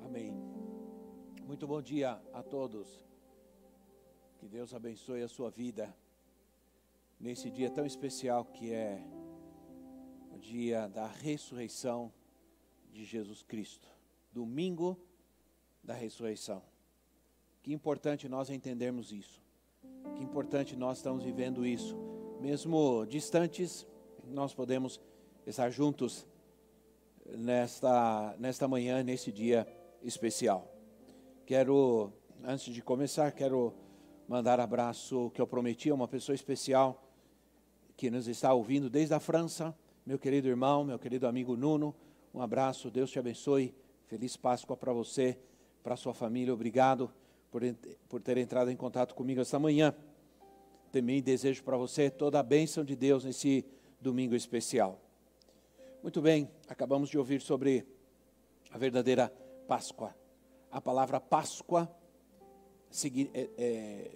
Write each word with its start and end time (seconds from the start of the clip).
Amém. 0.00 0.32
Muito 1.46 1.66
bom 1.66 1.82
dia 1.82 2.20
a 2.32 2.42
todos. 2.42 3.04
Que 4.38 4.48
Deus 4.48 4.72
abençoe 4.72 5.22
a 5.22 5.28
sua 5.28 5.50
vida 5.50 5.94
nesse 7.18 7.50
dia 7.50 7.70
tão 7.70 7.84
especial 7.84 8.44
que 8.44 8.72
é 8.72 9.02
o 10.30 10.38
dia 10.38 10.88
da 10.88 11.06
ressurreição 11.06 12.12
de 12.92 13.04
Jesus 13.04 13.42
Cristo, 13.42 13.88
domingo 14.32 14.98
da 15.82 15.94
ressurreição. 15.94 16.62
Que 17.62 17.72
importante 17.72 18.28
nós 18.28 18.50
entendermos 18.50 19.12
isso. 19.12 19.42
Que 20.16 20.22
importante 20.22 20.76
nós 20.76 20.98
estamos 20.98 21.24
vivendo 21.24 21.66
isso. 21.66 21.96
Mesmo 22.40 23.04
distantes, 23.06 23.86
nós 24.24 24.54
podemos 24.54 25.00
estar 25.46 25.70
juntos 25.70 26.26
nesta, 27.36 28.34
nesta 28.38 28.68
manhã, 28.68 29.02
nesse 29.02 29.32
dia 29.32 29.66
especial. 30.02 30.72
Quero, 31.44 32.12
antes 32.44 32.72
de 32.72 32.82
começar, 32.82 33.30
quero 33.32 33.74
mandar 34.28 34.60
abraço 34.60 35.30
que 35.34 35.40
eu 35.40 35.46
prometi 35.46 35.90
a 35.90 35.94
uma 35.94 36.08
pessoa 36.08 36.34
especial 36.34 37.02
que 37.96 38.10
nos 38.10 38.28
está 38.28 38.52
ouvindo 38.52 38.90
desde 38.90 39.14
a 39.14 39.20
França, 39.20 39.74
meu 40.04 40.18
querido 40.18 40.48
irmão, 40.48 40.84
meu 40.84 40.98
querido 40.98 41.26
amigo 41.26 41.56
Nuno. 41.56 41.94
Um 42.34 42.42
abraço, 42.42 42.90
Deus 42.90 43.10
te 43.10 43.18
abençoe. 43.18 43.74
Feliz 44.06 44.36
Páscoa 44.36 44.76
para 44.76 44.92
você, 44.92 45.38
para 45.82 45.96
sua 45.96 46.12
família. 46.12 46.52
Obrigado 46.52 47.10
por, 47.50 47.62
por 48.08 48.20
ter 48.20 48.36
entrado 48.36 48.70
em 48.70 48.76
contato 48.76 49.14
comigo 49.14 49.40
esta 49.40 49.58
manhã. 49.58 49.94
Também 50.92 51.22
desejo 51.22 51.64
para 51.64 51.76
você 51.76 52.10
toda 52.10 52.38
a 52.38 52.42
bênção 52.42 52.84
de 52.84 52.94
Deus 52.94 53.24
nesse 53.24 53.64
domingo 54.00 54.34
especial. 54.34 55.00
Muito 56.06 56.22
bem, 56.22 56.48
acabamos 56.68 57.08
de 57.08 57.18
ouvir 57.18 57.40
sobre 57.40 57.84
a 58.70 58.78
verdadeira 58.78 59.28
Páscoa. 59.66 60.14
A 60.70 60.80
palavra 60.80 61.18
Páscoa 61.18 61.90
é, 63.34 63.50
é, 63.58 64.10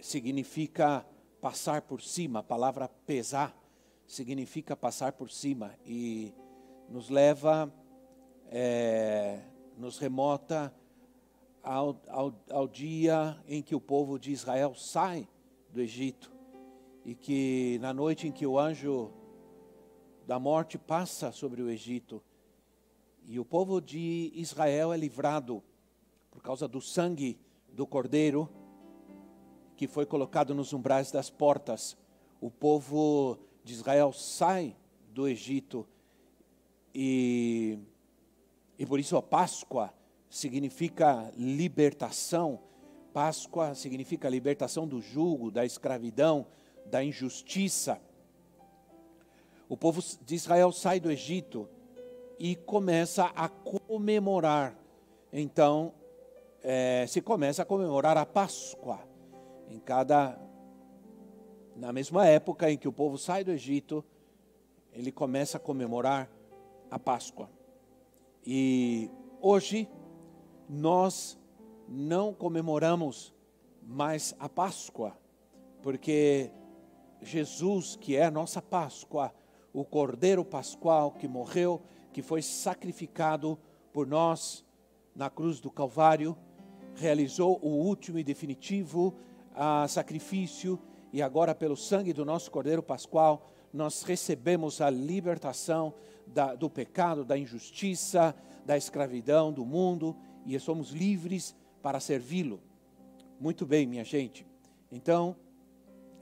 significa 0.00 1.06
passar 1.42 1.82
por 1.82 2.00
cima, 2.00 2.38
a 2.38 2.42
palavra 2.42 2.88
pesar 2.88 3.54
significa 4.06 4.74
passar 4.74 5.12
por 5.12 5.30
cima 5.30 5.74
e 5.84 6.32
nos 6.88 7.10
leva, 7.10 7.70
é, 8.50 9.38
nos 9.76 9.98
remota 9.98 10.74
ao, 11.62 12.00
ao, 12.08 12.34
ao 12.48 12.66
dia 12.66 13.38
em 13.46 13.60
que 13.60 13.74
o 13.74 13.80
povo 13.82 14.18
de 14.18 14.32
Israel 14.32 14.74
sai 14.74 15.28
do 15.68 15.82
Egito 15.82 16.32
e 17.04 17.14
que 17.14 17.78
na 17.82 17.92
noite 17.92 18.26
em 18.26 18.32
que 18.32 18.46
o 18.46 18.58
anjo 18.58 19.12
da 20.26 20.38
morte 20.38 20.78
passa 20.78 21.30
sobre 21.32 21.62
o 21.62 21.68
Egito 21.68 22.22
e 23.26 23.38
o 23.38 23.44
povo 23.44 23.80
de 23.80 24.32
Israel 24.34 24.92
é 24.92 24.96
livrado 24.96 25.62
por 26.30 26.42
causa 26.42 26.66
do 26.66 26.80
sangue 26.80 27.38
do 27.72 27.86
cordeiro 27.86 28.48
que 29.76 29.86
foi 29.86 30.06
colocado 30.06 30.54
nos 30.54 30.72
umbrais 30.72 31.10
das 31.10 31.30
portas. 31.30 31.96
O 32.40 32.50
povo 32.50 33.38
de 33.64 33.72
Israel 33.72 34.12
sai 34.12 34.76
do 35.12 35.26
Egito 35.26 35.86
e, 36.94 37.78
e 38.78 38.86
por 38.86 39.00
isso 39.00 39.16
a 39.16 39.22
Páscoa 39.22 39.92
significa 40.30 41.32
libertação. 41.36 42.60
Páscoa 43.12 43.74
significa 43.74 44.28
libertação 44.28 44.86
do 44.86 45.00
jugo, 45.00 45.50
da 45.50 45.64
escravidão, 45.64 46.46
da 46.86 47.02
injustiça. 47.02 48.00
O 49.68 49.76
povo 49.76 50.02
de 50.24 50.34
Israel 50.34 50.72
sai 50.72 51.00
do 51.00 51.10
Egito 51.10 51.68
e 52.38 52.54
começa 52.54 53.24
a 53.34 53.48
comemorar. 53.48 54.76
Então, 55.32 55.92
é, 56.62 57.06
se 57.06 57.20
começa 57.20 57.62
a 57.62 57.64
comemorar 57.64 58.16
a 58.16 58.26
Páscoa. 58.26 59.00
Em 59.68 59.78
cada. 59.78 60.38
Na 61.76 61.92
mesma 61.92 62.26
época 62.26 62.70
em 62.70 62.78
que 62.78 62.86
o 62.86 62.92
povo 62.92 63.18
sai 63.18 63.42
do 63.42 63.50
Egito, 63.50 64.04
ele 64.92 65.10
começa 65.10 65.56
a 65.56 65.60
comemorar 65.60 66.30
a 66.90 66.98
Páscoa. 66.98 67.50
E 68.46 69.10
hoje, 69.40 69.88
nós 70.68 71.38
não 71.88 72.32
comemoramos 72.32 73.34
mais 73.82 74.34
a 74.38 74.48
Páscoa, 74.48 75.16
porque 75.82 76.50
Jesus, 77.20 77.96
que 77.96 78.16
é 78.16 78.24
a 78.24 78.30
nossa 78.30 78.62
Páscoa, 78.62 79.32
o 79.74 79.84
Cordeiro 79.84 80.44
Pascual 80.44 81.10
que 81.10 81.26
morreu, 81.26 81.82
que 82.12 82.22
foi 82.22 82.40
sacrificado 82.40 83.58
por 83.92 84.06
nós 84.06 84.64
na 85.14 85.28
cruz 85.28 85.58
do 85.58 85.70
Calvário, 85.70 86.36
realizou 86.94 87.58
o 87.60 87.68
último 87.68 88.18
e 88.18 88.24
definitivo 88.24 89.14
ah, 89.52 89.86
sacrifício, 89.88 90.78
e 91.12 91.20
agora, 91.20 91.54
pelo 91.54 91.76
sangue 91.76 92.12
do 92.12 92.24
nosso 92.24 92.50
Cordeiro 92.50 92.82
Pascual, 92.82 93.50
nós 93.72 94.02
recebemos 94.02 94.80
a 94.80 94.90
libertação 94.90 95.94
da, 96.26 96.54
do 96.54 96.70
pecado, 96.70 97.24
da 97.24 97.36
injustiça, 97.36 98.34
da 98.64 98.76
escravidão 98.76 99.52
do 99.52 99.64
mundo, 99.64 100.16
e 100.46 100.58
somos 100.58 100.90
livres 100.90 101.54
para 101.82 102.00
servi-lo. 102.00 102.60
Muito 103.40 103.66
bem, 103.66 103.86
minha 103.86 104.04
gente. 104.04 104.46
Então, 104.90 105.36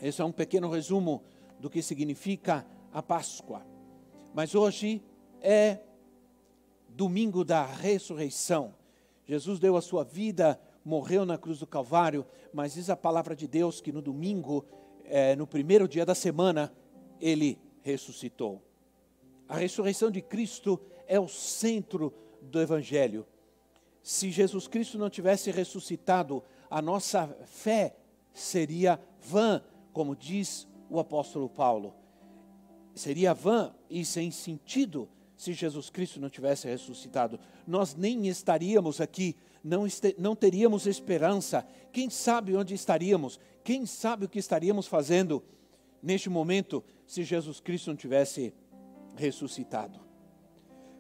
esse 0.01 0.21
é 0.21 0.25
um 0.25 0.33
pequeno 0.33 0.71
resumo 0.71 1.23
do 1.59 1.71
que 1.71 1.83
significa 1.83 2.67
a 2.93 3.03
Páscoa. 3.03 3.67
Mas 4.35 4.55
hoje 4.55 5.03
é 5.41 5.79
domingo 6.89 7.45
da 7.45 7.65
ressurreição. 7.65 8.75
Jesus 9.25 9.59
deu 9.59 9.77
a 9.77 9.81
sua 9.81 10.05
vida, 10.05 10.61
morreu 10.85 11.25
na 11.25 11.39
cruz 11.39 11.59
do 11.59 11.67
Calvário, 11.67 12.27
mas 12.53 12.75
diz 12.75 12.91
a 12.91 12.97
palavra 12.97 13.35
de 13.35 13.47
Deus 13.47 13.81
que 13.81 13.93
no 13.93 14.03
domingo, 14.03 14.65
é, 15.05 15.35
no 15.35 15.47
primeiro 15.47 15.89
dia 15.89 16.05
da 16.05 16.15
semana, 16.15 16.73
ele 17.21 17.59
ressuscitou. 17.81 18.63
A 19.49 19.57
ressurreição 19.57 20.11
de 20.11 20.21
Cristo 20.21 20.81
é 21.07 21.19
o 21.19 21.29
centro 21.29 22.13
do 22.41 22.61
Evangelho. 22.61 23.27
Se 24.03 24.31
Jesus 24.31 24.67
Cristo 24.67 24.99
não 24.99 25.09
tivesse 25.09 25.51
ressuscitado, 25.51 26.43
a 26.69 26.83
nossa 26.83 27.29
fé 27.45 27.97
seria 28.33 29.01
vã, 29.21 29.63
como 29.93 30.17
diz 30.17 30.67
o 30.91 30.99
apóstolo 30.99 31.49
Paulo 31.49 32.02
seria 32.95 33.35
vã 33.35 33.75
e 33.89 34.05
sem 34.05 34.31
sentido 34.31 35.09
se 35.37 35.53
Jesus 35.53 35.91
Cristo 35.91 36.21
não 36.21 36.31
tivesse 36.31 36.69
ressuscitado. 36.69 37.39
Nós 37.67 37.97
nem 37.97 38.29
estaríamos 38.29 39.01
aqui, 39.01 39.37
não, 39.63 39.87
este, 39.87 40.15
não 40.19 40.37
teríamos 40.37 40.87
esperança. 40.87 41.67
Quem 41.93 42.09
sabe 42.09 42.57
onde 42.57 42.75
estaríamos? 42.75 43.41
Quem 43.65 43.85
sabe 43.87 44.25
o 44.25 44.29
que 44.29 44.39
estaríamos 44.39 44.87
fazendo 44.87 45.43
neste 46.03 46.31
momento 46.31 46.85
se 47.07 47.25
Jesus 47.25 47.61
Cristo 47.61 47.89
não 47.89 47.97
tivesse 47.97 48.55
ressuscitado? 49.17 50.01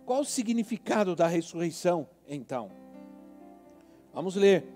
Qual 0.04 0.22
o 0.22 0.24
significado 0.24 1.14
da 1.14 1.28
ressurreição, 1.28 2.08
então? 2.26 2.70
Vamos 4.12 4.34
ler. 4.34 4.66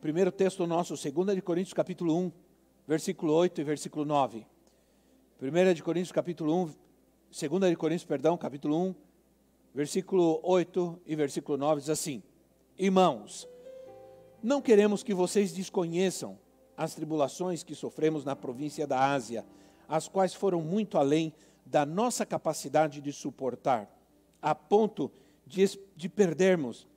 Primeiro 0.00 0.30
texto 0.30 0.64
nosso, 0.66 0.94
2 0.94 1.40
Coríntios 1.40 1.74
capítulo 1.74 2.16
1, 2.16 2.32
versículo 2.86 3.32
8 3.32 3.60
e 3.60 3.64
versículo 3.64 4.04
9. 4.04 4.46
1 5.38 5.74
de 5.74 5.82
Coríntios 5.82 6.12
capítulo 6.12 6.62
1, 6.62 6.74
2 7.50 7.70
de 7.70 7.76
Coríntios, 7.76 8.06
perdão, 8.06 8.38
capítulo 8.38 8.74
1, 8.88 8.94
versículo 9.74 10.40
8 10.42 11.02
e 11.04 11.14
versículo 11.14 11.58
9 11.58 11.82
diz 11.82 11.90
assim: 11.90 12.22
Irmãos, 12.78 13.46
não 14.42 14.62
queremos 14.62 15.02
que 15.02 15.12
vocês 15.12 15.52
desconheçam 15.52 16.38
as 16.74 16.94
tribulações 16.94 17.62
que 17.62 17.74
sofremos 17.74 18.24
na 18.24 18.34
província 18.34 18.86
da 18.86 19.12
Ásia, 19.12 19.44
as 19.86 20.08
quais 20.08 20.32
foram 20.32 20.62
muito 20.62 20.96
além 20.96 21.34
da 21.66 21.84
nossa 21.84 22.24
capacidade 22.24 23.02
de 23.02 23.12
suportar, 23.12 23.94
a 24.40 24.54
ponto 24.54 25.12
de, 25.46 25.78
de 25.94 26.08
perdermos 26.08 26.88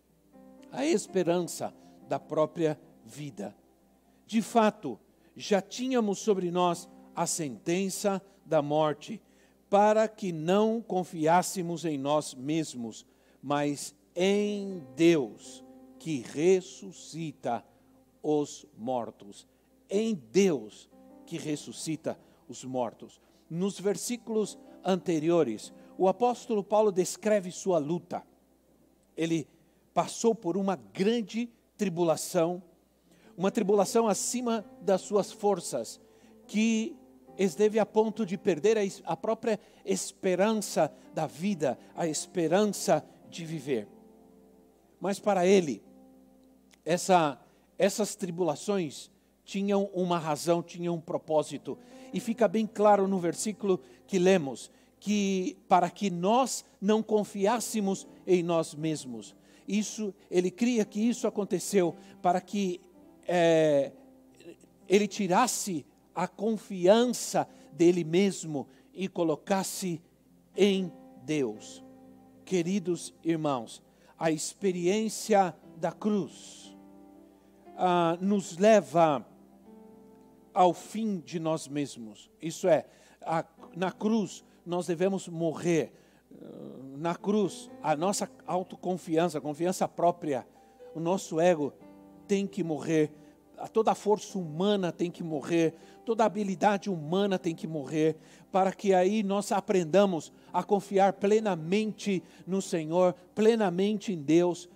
a 0.72 0.86
esperança 0.86 1.74
da 2.08 2.18
própria 2.18 2.80
vida. 3.04 3.54
De 4.26 4.42
fato, 4.42 4.98
já 5.36 5.62
tínhamos 5.62 6.20
sobre 6.20 6.50
nós 6.50 6.88
a 7.16 7.26
sentença 7.26 8.22
da 8.46 8.62
morte, 8.62 9.22
para 9.70 10.08
que 10.08 10.32
não 10.32 10.82
confiássemos 10.82 11.86
em 11.86 11.98
nós 11.98 12.34
mesmos, 12.34 13.06
mas 13.42 13.96
em 14.16 14.84
Deus, 14.96 15.64
que 16.00 16.22
ressuscita 16.22 17.64
os 18.24 18.66
mortos. 18.78 19.48
Em 19.90 20.16
Deus, 20.16 20.90
que 21.26 21.38
ressuscita 21.38 22.20
os 22.48 22.64
mortos. 22.64 23.22
Nos 23.50 23.80
versículos 23.80 24.58
anteriores, 24.84 25.72
o 25.98 26.08
apóstolo 26.08 26.64
Paulo 26.64 26.92
descreve 26.92 27.52
sua 27.52 27.78
luta. 27.78 28.24
Ele 29.16 29.48
passou 29.94 30.34
por 30.34 30.58
uma 30.58 30.76
grande 30.76 31.50
tribulação, 31.78 32.64
uma 33.38 33.52
tribulação 33.52 34.08
acima 34.08 34.66
das 34.82 35.02
suas 35.02 35.32
forças, 35.32 36.00
que 36.48 36.96
esteve 37.40 37.80
a 37.80 37.86
ponto 37.86 38.26
de 38.26 38.38
perder 38.38 38.78
a, 39.06 39.16
própria 39.16 39.58
esperança 39.86 40.94
da 41.14 41.26
vida, 41.26 41.80
a 41.96 42.06
esperança 42.06 43.04
de 43.30 43.46
viver. 43.46 43.88
Mas 45.00 45.20
para 45.20 45.48
ele, 45.48 45.82
essa, 46.84 47.40
essas 47.78 48.14
tribulações 48.14 49.10
tinham 49.46 49.90
uma 49.94 50.20
razão, 50.20 50.62
tinham 50.62 50.96
um 50.96 51.02
propósito. 51.02 51.78
E 52.14 52.20
fica 52.20 52.48
bem 52.48 52.68
claro 52.68 53.08
no 53.08 53.20
versículo 53.20 53.80
que 54.06 54.20
lemos, 54.20 54.70
que 55.00 55.58
para 55.70 55.90
que 55.90 56.10
nós 56.10 56.66
não 56.82 57.02
confiássemos 57.02 58.06
em 58.28 58.44
nós 58.44 58.76
mesmos. 58.76 59.34
Isso, 59.66 60.14
ele 60.30 60.52
cria 60.52 60.84
que 60.84 61.00
isso 61.00 61.26
aconteceu 61.26 61.96
para 62.22 62.42
que 62.42 62.82
é, 63.26 63.94
ele 64.90 65.08
tirasse 65.08 65.86
a 66.20 66.28
confiança 66.28 67.48
dele 67.72 68.04
mesmo 68.04 68.68
e 68.94 69.08
colocasse 69.08 70.02
em 70.54 70.92
Deus. 71.24 71.82
Queridos 72.44 73.14
irmãos, 73.24 73.82
a 74.18 74.30
experiência 74.30 75.56
da 75.78 75.94
cruz 75.94 76.78
ah, 77.78 78.18
nos 78.20 78.58
leva 78.58 79.26
ao 80.54 80.74
fim 80.74 81.22
de 81.22 81.40
nós 81.40 81.70
mesmos. 81.70 82.30
Isso 82.42 82.68
é, 82.68 82.86
a, 83.22 83.46
na 83.74 83.90
cruz 83.90 84.44
nós 84.66 84.88
devemos 84.88 85.30
morrer. 85.30 85.94
Na 86.98 87.16
cruz, 87.16 87.72
a 87.82 87.96
nossa 87.96 88.30
autoconfiança, 88.46 89.38
a 89.38 89.42
confiança 89.42 89.88
própria, 89.88 90.46
o 90.94 91.00
nosso 91.00 91.40
ego 91.40 91.74
tem 92.28 92.46
que 92.46 92.62
morrer. 92.62 93.10
Toda 93.68 93.94
força 93.96 94.38
humana 94.38 94.92
tem 94.92 95.12
que 95.12 95.24
morrer, 95.24 95.74
toda 96.06 96.26
habilidade 96.26 96.90
humana 96.90 97.38
tem 97.38 97.54
que 97.54 97.68
morrer, 97.68 98.16
para 98.52 98.72
que 98.72 98.94
aí 98.94 99.22
nós 99.22 99.52
aprendamos 99.52 100.32
a 100.52 100.64
confiar 100.64 101.14
plenamente 101.14 102.24
no 102.48 102.62
Senhor, 102.62 103.14
plenamente 103.36 104.14
em 104.14 104.22
Deus, 104.22 104.70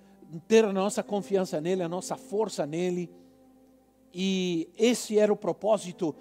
ter 0.48 0.66
a 0.66 0.74
nossa 0.74 1.02
confiança 1.02 1.62
nele, 1.62 1.84
a 1.84 1.90
nossa 1.90 2.16
força 2.16 2.66
nele. 2.66 3.10
E 4.14 4.70
esse 4.78 5.18
era 5.18 5.32
o 5.32 5.38
propósito 5.38 6.16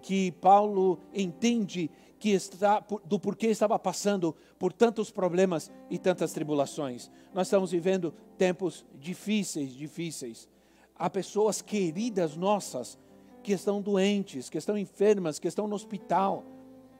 que 0.00 0.32
Paulo 0.32 0.98
entende 1.14 1.90
que 2.18 2.30
está, 2.30 2.84
do 3.04 3.18
porquê 3.18 3.48
estava 3.48 3.76
passando 3.80 4.36
por 4.56 4.72
tantos 4.72 5.10
problemas 5.10 5.72
e 5.90 5.98
tantas 5.98 6.32
tribulações. 6.32 7.10
Nós 7.34 7.48
estamos 7.48 7.72
vivendo 7.72 8.14
tempos 8.38 8.84
difíceis, 8.94 9.72
difíceis. 9.72 10.48
Há 10.96 11.10
pessoas 11.10 11.60
queridas 11.60 12.36
nossas 12.36 12.98
que 13.42 13.52
estão 13.52 13.82
doentes, 13.82 14.48
que 14.48 14.58
estão 14.58 14.78
enfermas, 14.78 15.38
que 15.38 15.48
estão 15.48 15.66
no 15.66 15.74
hospital. 15.74 16.44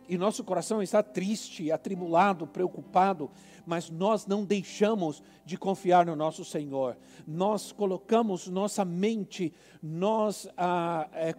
E 0.09 0.19
nosso 0.19 0.43
coração 0.43 0.83
está 0.83 1.03
triste, 1.03 1.71
atribulado, 1.71 2.47
preocupado, 2.47 3.31
mas 3.65 3.89
nós 3.89 4.27
não 4.27 4.45
deixamos 4.45 5.23
de 5.45 5.57
confiar 5.57 6.05
no 6.05 6.17
nosso 6.17 6.45
Senhor. 6.45 6.97
Nós 7.27 7.71
colocamos 7.71 8.49
nossa 8.49 8.85
mente, 8.85 9.55
nós 9.81 10.49
ah, 10.57 11.09
é, 11.13 11.35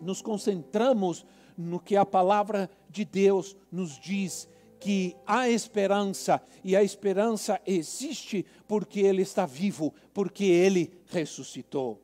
nos 0.00 0.22
concentramos 0.22 1.26
no 1.56 1.80
que 1.80 1.96
a 1.96 2.06
palavra 2.06 2.70
de 2.88 3.04
Deus 3.04 3.56
nos 3.70 3.98
diz 3.98 4.48
que 4.84 5.16
há 5.26 5.48
esperança 5.48 6.42
e 6.62 6.76
a 6.76 6.82
esperança 6.82 7.58
existe 7.66 8.44
porque 8.68 9.00
Ele 9.00 9.22
está 9.22 9.46
vivo, 9.46 9.94
porque 10.12 10.44
Ele 10.44 10.92
ressuscitou. 11.06 11.98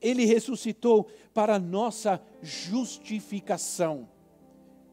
Ele 0.00 0.24
ressuscitou 0.24 1.08
para 1.34 1.58
nossa 1.58 2.22
justificação. 2.40 4.08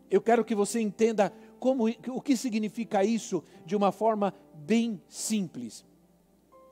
Eu 0.10 0.20
quero 0.20 0.44
que 0.44 0.56
você 0.56 0.82
entenda 0.82 1.32
como, 1.60 1.86
o 2.08 2.20
que 2.20 2.36
significa 2.36 3.04
isso 3.04 3.44
de 3.64 3.76
uma 3.76 3.92
forma 3.92 4.34
bem 4.56 5.00
simples. 5.08 5.86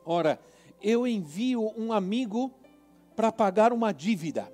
Ora, 0.03 0.39
eu 0.81 1.06
envio 1.06 1.71
um 1.77 1.94
amigo 1.94 2.51
para 3.15 3.31
pagar 3.31 3.71
uma 3.71 3.94
dívida 3.94 4.51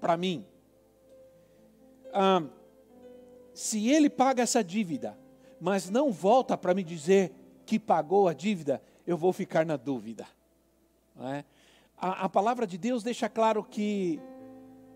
para 0.00 0.16
mim 0.16 0.46
ah, 2.14 2.44
se 3.52 3.88
ele 3.90 4.08
paga 4.08 4.44
essa 4.44 4.62
dívida, 4.62 5.18
mas 5.64 5.88
não 5.88 6.12
volta 6.12 6.58
para 6.58 6.74
me 6.74 6.84
dizer 6.84 7.32
que 7.64 7.78
pagou 7.78 8.28
a 8.28 8.34
dívida, 8.34 8.82
eu 9.06 9.16
vou 9.16 9.32
ficar 9.32 9.64
na 9.64 9.78
dúvida. 9.78 10.26
É? 11.18 11.42
A, 11.96 12.26
a, 12.26 12.28
palavra 12.28 12.66
de 12.66 12.76
Deus 12.76 13.02
deixa 13.02 13.30
claro 13.30 13.64
que, 13.64 14.20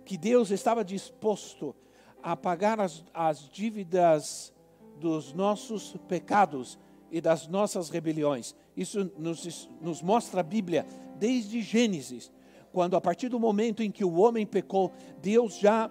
que 0.05 0.19
Deus 0.19 0.51
estava 0.51 0.85
disposto 0.85 1.75
a 2.23 2.37
pagar 2.37 2.79
as, 2.81 3.03
as 3.15 3.49
dívidas 3.49 4.53
dos 5.01 5.33
nossos 5.33 5.97
pecados 6.07 6.79
e 7.11 7.19
das 7.19 7.47
nossas 7.47 7.89
rebeliões. 7.89 8.55
Isso 8.77 9.11
nos, 9.17 9.71
nos 9.81 10.03
mostra 10.03 10.41
a 10.41 10.45
Bíblia 10.45 10.85
desde 11.17 11.63
Gênesis, 11.63 12.31
quando 12.73 12.95
a 12.95 13.01
partir 13.01 13.31
do 13.31 13.41
momento 13.41 13.83
em 13.83 13.91
que 13.91 14.05
o 14.05 14.17
homem 14.17 14.45
pecou, 14.45 14.93
Deus 15.23 15.57
já 15.57 15.91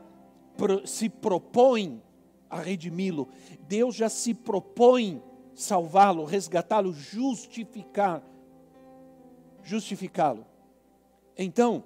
se 0.86 1.10
propõe 1.10 2.00
a 2.50 2.60
redimi-lo, 2.60 3.28
Deus 3.68 3.96
já 3.96 4.10
se 4.10 4.34
propõe 4.34 5.22
salvá-lo, 5.54 6.24
resgatá-lo, 6.24 6.94
justificar, 6.94 8.24
justificá-lo. 9.64 10.46
Então, 11.38 11.84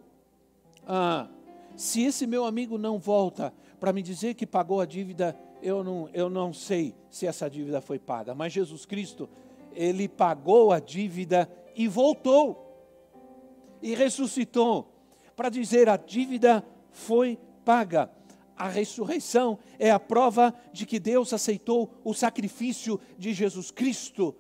ah, 0.85 1.27
se 1.75 2.03
esse 2.03 2.27
meu 2.27 2.45
amigo 2.45 2.77
não 2.77 2.99
volta 2.99 3.53
para 3.79 3.93
me 3.93 4.01
dizer 4.01 4.33
que 4.33 4.45
pagou 4.45 4.81
a 4.81 4.85
dívida, 4.85 5.37
eu 5.61 5.83
não, 5.83 6.09
eu 6.13 6.29
não 6.29 6.53
sei 6.53 6.95
se 7.09 7.25
essa 7.25 7.49
dívida 7.49 7.81
foi 7.81 7.97
paga, 7.97 8.35
mas 8.35 8.53
Jesus 8.53 8.85
Cristo, 8.85 9.29
ele 9.73 10.07
pagou 10.07 10.71
a 10.71 10.79
dívida 10.79 11.49
e 11.75 11.87
voltou, 11.87 12.67
e 13.81 13.95
ressuscitou, 13.95 14.91
para 15.35 15.49
dizer 15.49 15.89
a 15.89 15.97
dívida 15.97 16.63
foi 16.91 17.39
paga 17.63 18.11
a 18.61 18.67
ressurreição 18.67 19.57
é 19.79 19.89
a 19.89 19.99
prova 19.99 20.53
de 20.71 20.85
que 20.85 20.99
Deus 20.99 21.33
aceitou 21.33 21.89
o 22.03 22.13
sacrifício 22.13 22.99
de 23.17 23.33
Jesus 23.33 23.71
Cristo 23.71 24.35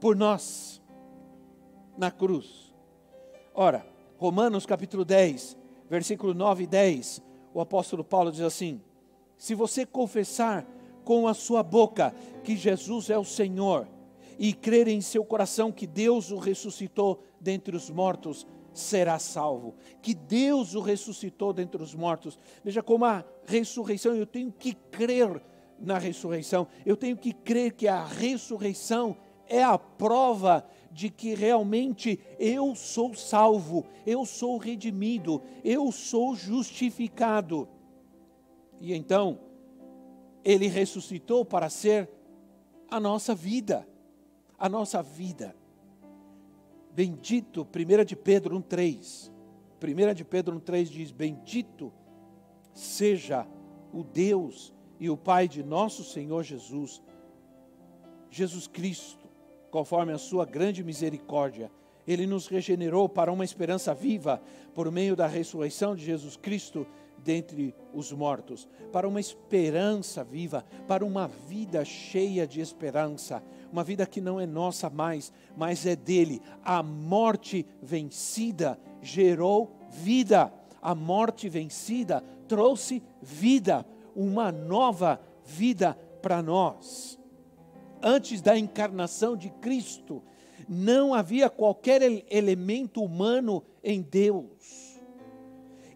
por 0.00 0.14
nós 0.14 0.80
na 1.96 2.08
cruz. 2.08 2.72
Ora, 3.52 3.84
Romanos 4.16 4.64
capítulo 4.64 5.04
10, 5.04 5.56
versículo 5.90 6.34
9 6.34 6.62
e 6.62 6.66
10, 6.68 7.20
o 7.52 7.60
apóstolo 7.60 8.04
Paulo 8.04 8.30
diz 8.30 8.42
assim: 8.42 8.80
Se 9.36 9.56
você 9.56 9.84
confessar 9.84 10.64
com 11.04 11.26
a 11.26 11.34
sua 11.34 11.64
boca 11.64 12.14
que 12.44 12.56
Jesus 12.56 13.10
é 13.10 13.18
o 13.18 13.24
Senhor 13.24 13.88
e 14.38 14.52
crer 14.52 14.86
em 14.86 15.00
seu 15.00 15.24
coração 15.24 15.72
que 15.72 15.84
Deus 15.84 16.30
o 16.30 16.38
ressuscitou 16.38 17.24
dentre 17.40 17.74
os 17.74 17.90
mortos, 17.90 18.46
será 18.78 19.18
salvo. 19.18 19.74
Que 20.00 20.14
Deus 20.14 20.74
o 20.74 20.80
ressuscitou 20.80 21.52
dentre 21.52 21.82
os 21.82 21.94
mortos. 21.94 22.38
Veja 22.64 22.82
como 22.82 23.04
a 23.04 23.24
ressurreição, 23.44 24.14
eu 24.14 24.26
tenho 24.26 24.52
que 24.52 24.74
crer 24.74 25.42
na 25.78 25.98
ressurreição. 25.98 26.66
Eu 26.84 26.96
tenho 26.96 27.16
que 27.16 27.32
crer 27.32 27.72
que 27.72 27.88
a 27.88 28.04
ressurreição 28.04 29.16
é 29.46 29.62
a 29.62 29.78
prova 29.78 30.66
de 30.90 31.10
que 31.10 31.34
realmente 31.34 32.20
eu 32.38 32.74
sou 32.74 33.14
salvo, 33.14 33.86
eu 34.06 34.24
sou 34.24 34.58
redimido, 34.58 35.42
eu 35.64 35.90
sou 35.92 36.34
justificado. 36.34 37.68
E 38.80 38.94
então, 38.94 39.40
ele 40.44 40.66
ressuscitou 40.66 41.44
para 41.44 41.68
ser 41.68 42.08
a 42.90 42.98
nossa 42.98 43.34
vida, 43.34 43.86
a 44.58 44.68
nossa 44.68 45.02
vida. 45.02 45.54
Bendito, 46.98 47.64
1 47.64 48.04
de 48.04 48.16
Pedro 48.16 48.58
1,3. 48.58 49.30
1 49.80 50.14
de 50.14 50.24
Pedro 50.24 50.58
1,3 50.58 50.86
diz: 50.86 51.12
Bendito 51.12 51.92
seja 52.74 53.46
o 53.92 54.02
Deus 54.02 54.74
e 54.98 55.08
o 55.08 55.16
Pai 55.16 55.46
de 55.46 55.62
nosso 55.62 56.02
Senhor 56.02 56.42
Jesus, 56.42 57.00
Jesus 58.28 58.66
Cristo, 58.66 59.28
conforme 59.70 60.12
a 60.12 60.18
sua 60.18 60.44
grande 60.44 60.82
misericórdia, 60.82 61.70
ele 62.04 62.26
nos 62.26 62.48
regenerou 62.48 63.08
para 63.08 63.30
uma 63.30 63.44
esperança 63.44 63.94
viva 63.94 64.42
por 64.74 64.90
meio 64.90 65.14
da 65.14 65.28
ressurreição 65.28 65.94
de 65.94 66.04
Jesus 66.04 66.36
Cristo 66.36 66.84
dentre 67.22 67.74
os 67.92 68.12
mortos, 68.12 68.68
para 68.92 69.08
uma 69.08 69.20
esperança 69.20 70.24
viva, 70.24 70.64
para 70.86 71.04
uma 71.04 71.28
vida 71.28 71.84
cheia 71.84 72.46
de 72.46 72.60
esperança, 72.60 73.42
uma 73.72 73.84
vida 73.84 74.06
que 74.06 74.20
não 74.20 74.40
é 74.40 74.46
nossa 74.46 74.88
mais, 74.88 75.32
mas 75.56 75.84
é 75.86 75.94
dele. 75.94 76.40
A 76.64 76.82
morte 76.82 77.66
vencida 77.82 78.78
gerou 79.02 79.76
vida, 79.90 80.52
a 80.80 80.94
morte 80.94 81.48
vencida 81.48 82.22
trouxe 82.46 83.02
vida, 83.20 83.84
uma 84.14 84.50
nova 84.50 85.20
vida 85.44 85.94
para 86.22 86.42
nós. 86.42 87.18
Antes 88.02 88.40
da 88.40 88.56
encarnação 88.56 89.36
de 89.36 89.50
Cristo, 89.50 90.22
não 90.68 91.14
havia 91.14 91.50
qualquer 91.50 92.02
elemento 92.30 93.02
humano 93.02 93.62
em 93.82 94.00
Deus 94.02 94.87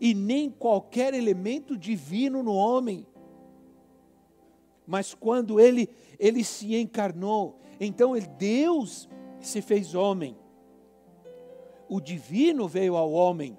e 0.03 0.15
nem 0.15 0.51
qualquer 0.51 1.15
elemento 1.15 1.79
divino 1.79 2.43
no 2.43 2.53
homem. 2.53 3.07
Mas 4.85 5.15
quando 5.15 5.61
ele, 5.61 5.89
ele 6.19 6.43
se 6.43 6.75
encarnou, 6.75 7.61
então 7.79 8.15
Deus 8.37 9.09
se 9.41 9.63
fez 9.63 9.95
homem. 9.95 10.37
o 11.89 12.01
divino 12.01 12.67
veio 12.67 12.97
ao 12.97 13.13
homem. 13.13 13.57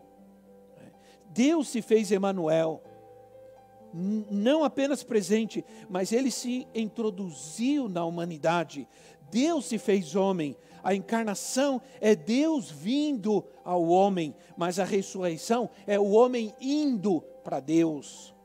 Deus 1.30 1.70
se 1.70 1.82
fez 1.82 2.12
Emanuel. 2.12 2.84
Não 3.94 4.66
apenas 4.66 5.02
presente, 5.02 5.64
mas 5.88 6.12
ele 6.12 6.30
se 6.30 6.68
introduziu 6.76 7.88
na 7.88 8.04
humanidade. 8.04 8.86
Deus 9.32 9.66
se 9.66 9.78
fez 9.78 10.14
homem. 10.14 10.58
A 10.84 10.94
encarnação 10.94 11.82
é 12.02 12.14
Deus 12.14 12.70
vindo 12.70 13.46
ao 13.64 13.84
homem, 13.88 14.36
mas 14.58 14.80
a 14.80 14.84
ressurreição 14.84 15.70
é 15.88 15.98
o 15.98 16.12
homem 16.12 16.54
indo 16.60 17.22
para 17.44 17.62
Deus, 17.62 18.36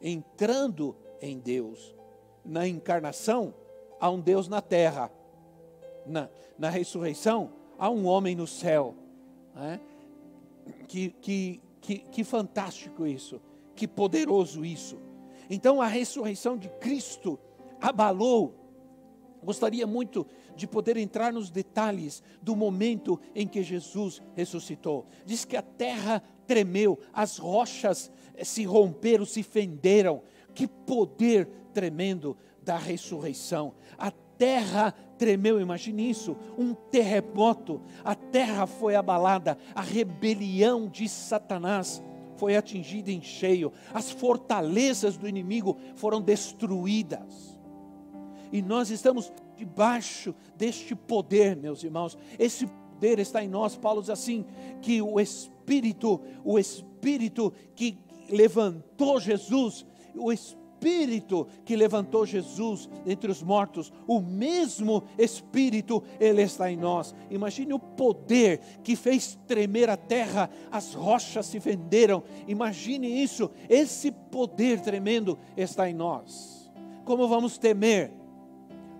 entrando 0.00 0.96
em 1.20 1.38
Deus. 1.38 1.94
Na 2.42 2.66
encarnação, 2.66 3.52
há 4.00 4.08
um 4.08 4.20
Deus 4.20 4.48
na 4.48 4.62
terra. 4.62 5.12
Na, 6.06 6.30
na 6.58 6.70
ressurreição, 6.70 7.52
há 7.78 7.90
um 7.90 8.06
homem 8.06 8.34
no 8.34 8.46
céu. 8.46 8.94
Né? 9.54 9.80
Que, 10.88 11.10
que, 11.10 11.60
que, 11.80 11.98
que 11.98 12.24
fantástico 12.24 13.06
isso, 13.06 13.40
que 13.74 13.86
poderoso 13.86 14.64
isso. 14.64 14.98
Então 15.50 15.80
a 15.80 15.86
ressurreição 15.86 16.56
de 16.56 16.68
Cristo 16.80 17.38
abalou. 17.80 18.54
Gostaria 19.42 19.86
muito 19.86 20.26
de 20.56 20.66
poder 20.66 20.96
entrar 20.96 21.32
nos 21.32 21.50
detalhes 21.50 22.22
do 22.42 22.56
momento 22.56 23.20
em 23.34 23.46
que 23.46 23.62
Jesus 23.62 24.20
ressuscitou. 24.34 25.06
Diz 25.24 25.44
que 25.44 25.56
a 25.56 25.62
terra 25.62 26.22
tremeu, 26.46 26.98
as 27.12 27.36
rochas 27.36 28.10
eh, 28.34 28.44
se 28.44 28.64
romperam, 28.64 29.24
se 29.24 29.42
fenderam. 29.42 30.22
Que 30.54 30.66
poder 30.66 31.46
tremendo 31.74 32.36
da 32.62 32.78
ressurreição. 32.78 33.74
A 33.98 34.10
terra 34.10 34.94
tremeu, 35.18 35.60
imagine 35.60 36.08
isso, 36.10 36.36
um 36.58 36.74
terremoto, 36.74 37.80
a 38.04 38.14
terra 38.14 38.66
foi 38.66 38.94
abalada, 38.94 39.58
a 39.74 39.80
rebelião 39.80 40.88
de 40.88 41.08
Satanás 41.08 42.02
foi 42.36 42.56
atingida 42.56 43.10
em 43.10 43.22
cheio, 43.22 43.72
as 43.94 44.10
fortalezas 44.10 45.16
do 45.16 45.28
inimigo 45.28 45.76
foram 45.94 46.20
destruídas. 46.20 47.58
E 48.52 48.62
nós 48.62 48.90
estamos 48.90 49.32
debaixo 49.56 50.34
deste 50.56 50.94
poder, 50.94 51.56
meus 51.56 51.82
irmãos. 51.82 52.16
Esse 52.38 52.66
poder 52.66 53.18
está 53.18 53.42
em 53.42 53.48
nós. 53.48 53.76
Paulo 53.76 54.00
diz 54.00 54.10
assim: 54.10 54.44
que 54.80 55.00
o 55.02 55.18
Espírito, 55.20 56.20
o 56.44 56.58
Espírito 56.58 57.52
que 57.74 57.98
levantou 58.30 59.20
Jesus, 59.20 59.86
o 60.14 60.32
Espírito 60.32 61.46
que 61.64 61.74
levantou 61.74 62.26
Jesus 62.26 62.88
entre 63.06 63.30
os 63.30 63.42
mortos, 63.42 63.92
o 64.06 64.20
mesmo 64.20 65.04
Espírito, 65.18 66.02
Ele 66.20 66.42
está 66.42 66.70
em 66.70 66.76
nós. 66.76 67.14
Imagine 67.30 67.72
o 67.72 67.78
poder 67.78 68.60
que 68.82 68.94
fez 68.94 69.38
tremer 69.46 69.88
a 69.88 69.96
terra, 69.96 70.50
as 70.70 70.94
rochas 70.94 71.46
se 71.46 71.58
venderam. 71.58 72.22
Imagine 72.46 73.08
isso, 73.08 73.50
esse 73.68 74.10
poder 74.10 74.80
tremendo 74.80 75.38
está 75.56 75.88
em 75.88 75.94
nós. 75.94 76.70
Como 77.04 77.26
vamos 77.26 77.58
temer? 77.58 78.12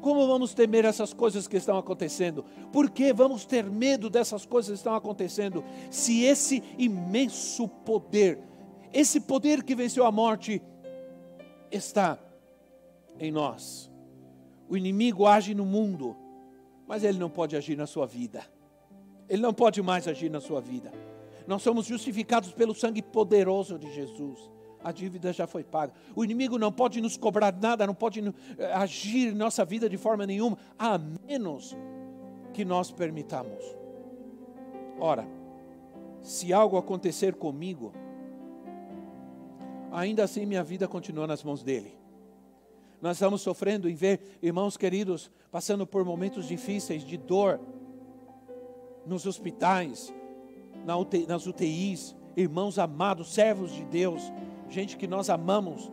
Como 0.07 0.25
vamos 0.25 0.55
temer 0.55 0.85
essas 0.85 1.13
coisas 1.13 1.49
que 1.49 1.57
estão 1.57 1.77
acontecendo? 1.77 2.45
Por 2.73 2.91
que 2.91 3.13
vamos 3.13 3.45
ter 3.45 3.65
medo 3.65 4.09
dessas 4.09 4.47
coisas 4.47 4.71
que 4.71 4.77
estão 4.77 4.95
acontecendo? 4.95 5.65
Se 5.91 6.23
esse 6.23 6.63
imenso 6.79 7.67
poder, 7.67 8.39
esse 8.93 9.19
poder 9.19 9.65
que 9.65 9.75
venceu 9.75 10.07
a 10.07 10.13
morte, 10.13 10.63
está 11.73 12.21
em 13.19 13.33
nós. 13.33 13.91
O 14.69 14.77
inimigo 14.77 15.27
age 15.27 15.57
no 15.57 15.67
mundo, 15.67 16.17
mas 16.87 17.03
ele 17.03 17.19
não 17.19 17.29
pode 17.29 17.57
agir 17.57 17.77
na 17.77 17.89
sua 17.89 18.07
vida. 18.07 18.47
Ele 19.29 19.43
não 19.43 19.53
pode 19.53 19.83
mais 19.83 20.07
agir 20.07 20.31
na 20.31 20.41
sua 20.41 20.61
vida. 20.61 20.93
Nós 21.49 21.63
somos 21.63 21.85
justificados 21.85 22.53
pelo 22.53 22.77
sangue 22.77 23.03
poderoso 23.03 23.77
de 23.77 23.93
Jesus. 23.93 24.39
A 24.87 24.93
dívida 24.93 25.33
já 25.33 25.49
foi 25.49 25.65
paga. 25.65 25.93
O 26.15 26.23
inimigo 26.23 26.57
não 26.59 26.71
pode 26.71 27.01
nos 27.01 27.17
cobrar 27.17 27.53
nada, 27.61 27.85
não 27.89 27.95
pode 27.95 28.21
eh, 28.57 28.73
agir 28.73 29.33
em 29.33 29.35
nossa 29.35 29.65
vida 29.65 29.89
de 29.89 29.97
forma 29.97 30.25
nenhuma, 30.25 30.57
a 30.79 30.97
menos 30.97 31.77
que 32.55 32.65
nós 32.65 32.93
permitamos. 32.93 33.65
Ora, 35.01 35.27
se 36.23 36.53
algo 36.53 36.77
acontecer 36.77 37.35
comigo, 37.35 37.93
ainda 39.91 40.23
assim 40.23 40.47
minha 40.47 40.63
vida 40.63 40.87
continua 40.87 41.27
nas 41.27 41.43
mãos 41.43 41.65
dele. 41.65 41.99
Nós 43.03 43.17
estamos 43.17 43.43
sofrendo 43.43 43.91
em 43.91 43.95
ver 43.97 44.39
irmãos 44.41 44.77
queridos 44.77 45.33
passando 45.51 45.85
por 45.85 46.05
momentos 46.05 46.47
difíceis 46.47 47.03
de 47.03 47.17
dor 47.17 47.59
nos 49.05 49.27
hospitais, 49.27 50.15
nas 51.27 51.45
UTIs, 51.45 52.15
irmãos 52.37 52.79
amados, 52.79 53.35
servos 53.35 53.73
de 53.73 53.85
Deus, 53.85 54.23
gente 54.69 54.97
que 54.97 55.07
nós 55.07 55.31
amamos. 55.31 55.91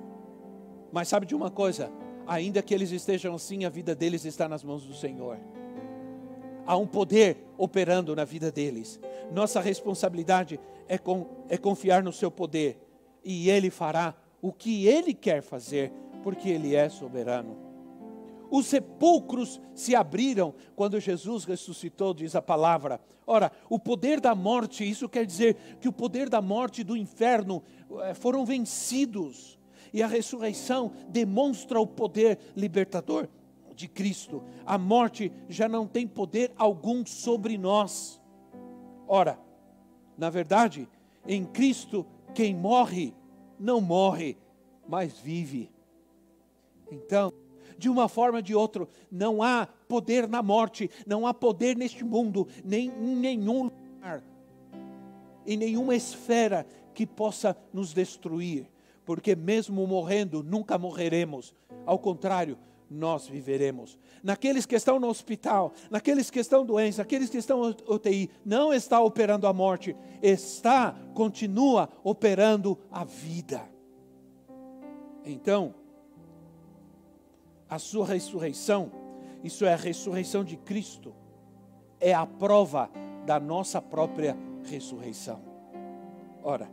Mas 0.91 1.07
sabe 1.07 1.25
de 1.25 1.35
uma 1.35 1.49
coisa? 1.49 1.91
Ainda 2.25 2.61
que 2.61 2.73
eles 2.73 2.91
estejam 2.91 3.35
assim, 3.35 3.65
a 3.65 3.69
vida 3.69 3.95
deles 3.95 4.25
está 4.25 4.47
nas 4.47 4.63
mãos 4.63 4.85
do 4.85 4.93
Senhor. 4.93 5.37
Há 6.65 6.77
um 6.77 6.87
poder 6.87 7.37
operando 7.57 8.15
na 8.15 8.23
vida 8.23 8.51
deles. 8.51 8.99
Nossa 9.31 9.59
responsabilidade 9.59 10.59
é, 10.87 10.97
com, 10.97 11.27
é 11.49 11.57
confiar 11.57 12.03
no 12.03 12.13
seu 12.13 12.31
poder 12.31 12.79
e 13.23 13.49
Ele 13.49 13.69
fará 13.69 14.15
o 14.41 14.51
que 14.51 14.87
Ele 14.87 15.13
quer 15.13 15.41
fazer, 15.41 15.91
porque 16.23 16.49
Ele 16.49 16.75
é 16.75 16.89
soberano. 16.89 17.72
Os 18.53 18.67
sepulcros 18.67 19.59
se 19.73 19.95
abriram 19.95 20.53
quando 20.75 20.99
Jesus 20.99 21.43
ressuscitou, 21.43 22.13
diz 22.13 22.35
a 22.35 22.41
palavra. 22.41 23.01
Ora, 23.25 23.51
o 23.67 23.79
poder 23.79 24.21
da 24.21 24.35
morte, 24.35 24.87
isso 24.87 25.09
quer 25.09 25.25
dizer 25.25 25.55
que 25.81 25.89
o 25.89 25.91
poder 25.91 26.29
da 26.29 26.39
morte 26.39 26.81
e 26.81 26.83
do 26.83 26.95
inferno 26.95 27.63
eh, 28.03 28.13
foram 28.13 28.45
vencidos. 28.45 29.57
E 29.91 30.03
a 30.03 30.07
ressurreição 30.07 30.91
demonstra 31.09 31.79
o 31.79 31.87
poder 31.87 32.37
libertador 32.55 33.27
de 33.75 33.87
Cristo. 33.87 34.43
A 34.67 34.77
morte 34.77 35.31
já 35.49 35.67
não 35.67 35.87
tem 35.87 36.05
poder 36.05 36.53
algum 36.55 37.03
sobre 37.07 37.57
nós. 37.57 38.21
Ora, 39.07 39.39
na 40.15 40.29
verdade, 40.29 40.87
em 41.25 41.43
Cristo 41.43 42.05
quem 42.35 42.53
morre, 42.53 43.15
não 43.59 43.81
morre, 43.81 44.37
mas 44.87 45.17
vive. 45.17 45.71
Então, 46.91 47.33
de 47.77 47.89
uma 47.89 48.07
forma 48.07 48.39
ou 48.39 48.41
de 48.41 48.55
outra, 48.55 48.87
não 49.11 49.41
há 49.41 49.67
poder 49.87 50.27
na 50.27 50.41
morte, 50.41 50.89
não 51.05 51.25
há 51.27 51.33
poder 51.33 51.75
neste 51.75 52.03
mundo, 52.03 52.47
nem 52.63 52.87
em 52.87 53.15
nenhum 53.15 53.63
lugar, 53.63 54.23
em 55.45 55.57
nenhuma 55.57 55.95
esfera 55.95 56.65
que 56.93 57.05
possa 57.05 57.57
nos 57.73 57.93
destruir, 57.93 58.69
porque 59.05 59.35
mesmo 59.35 59.85
morrendo, 59.87 60.43
nunca 60.43 60.77
morreremos. 60.77 61.53
Ao 61.85 61.99
contrário, 61.99 62.57
nós 62.89 63.27
viveremos. 63.27 63.97
Naqueles 64.21 64.65
que 64.65 64.75
estão 64.75 64.99
no 64.99 65.07
hospital, 65.07 65.73
naqueles 65.89 66.29
que 66.29 66.39
estão 66.39 66.65
doentes, 66.65 66.97
naqueles 66.97 67.29
que 67.29 67.37
estão 67.37 67.61
UTI, 67.61 68.29
não 68.45 68.73
está 68.73 69.01
operando 69.01 69.47
a 69.47 69.53
morte, 69.53 69.95
está, 70.21 70.95
continua 71.13 71.89
operando 72.03 72.77
a 72.91 73.03
vida. 73.03 73.67
Então, 75.25 75.73
a 77.73 77.79
sua 77.79 78.05
ressurreição, 78.05 78.91
isso 79.43 79.65
é 79.65 79.73
a 79.73 79.75
ressurreição 79.75 80.43
de 80.43 80.55
Cristo, 80.55 81.11
é 81.99 82.13
a 82.13 82.23
prova 82.23 82.87
da 83.25 83.39
nossa 83.39 83.81
própria 83.81 84.37
ressurreição. 84.65 85.41
Ora, 86.43 86.69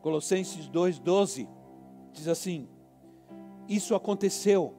Colossenses 0.00 0.68
2,12 0.68 1.48
diz 2.12 2.26
assim: 2.26 2.68
Isso 3.68 3.94
aconteceu 3.94 4.74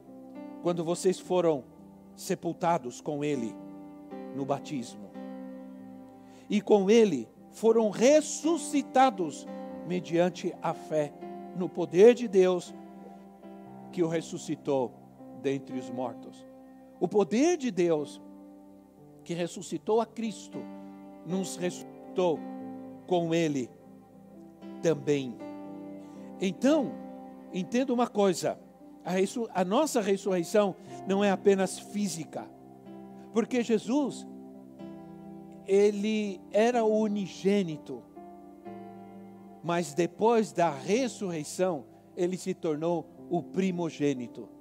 quando 0.62 0.84
vocês 0.84 1.18
foram 1.18 1.64
sepultados 2.14 3.00
com 3.00 3.24
Ele 3.24 3.56
no 4.36 4.44
batismo. 4.44 5.08
E 6.50 6.60
com 6.60 6.90
Ele 6.90 7.26
foram 7.52 7.88
ressuscitados 7.88 9.46
mediante 9.88 10.54
a 10.60 10.74
fé 10.74 11.10
no 11.56 11.70
poder 11.70 12.12
de 12.12 12.28
Deus 12.28 12.74
que 13.90 14.02
o 14.02 14.08
ressuscitou 14.08 15.03
dentre 15.44 15.78
os 15.78 15.90
mortos. 15.90 16.44
O 16.98 17.06
poder 17.06 17.58
de 17.58 17.70
Deus 17.70 18.20
que 19.22 19.34
ressuscitou 19.34 20.00
a 20.00 20.06
Cristo 20.06 20.58
nos 21.26 21.56
ressuscitou 21.56 22.40
com 23.06 23.34
Ele 23.34 23.70
também. 24.82 25.36
Então, 26.40 26.92
entenda 27.52 27.92
uma 27.92 28.06
coisa: 28.06 28.58
a, 29.04 29.60
a 29.60 29.64
nossa 29.64 30.00
ressurreição 30.00 30.74
não 31.06 31.22
é 31.22 31.30
apenas 31.30 31.78
física, 31.78 32.48
porque 33.34 33.62
Jesus, 33.62 34.26
ele 35.66 36.40
era 36.50 36.84
o 36.84 37.00
unigênito, 37.00 38.02
mas 39.62 39.92
depois 39.92 40.52
da 40.52 40.70
ressurreição, 40.70 41.84
ele 42.16 42.38
se 42.38 42.54
tornou 42.54 43.06
o 43.28 43.42
primogênito. 43.42 44.53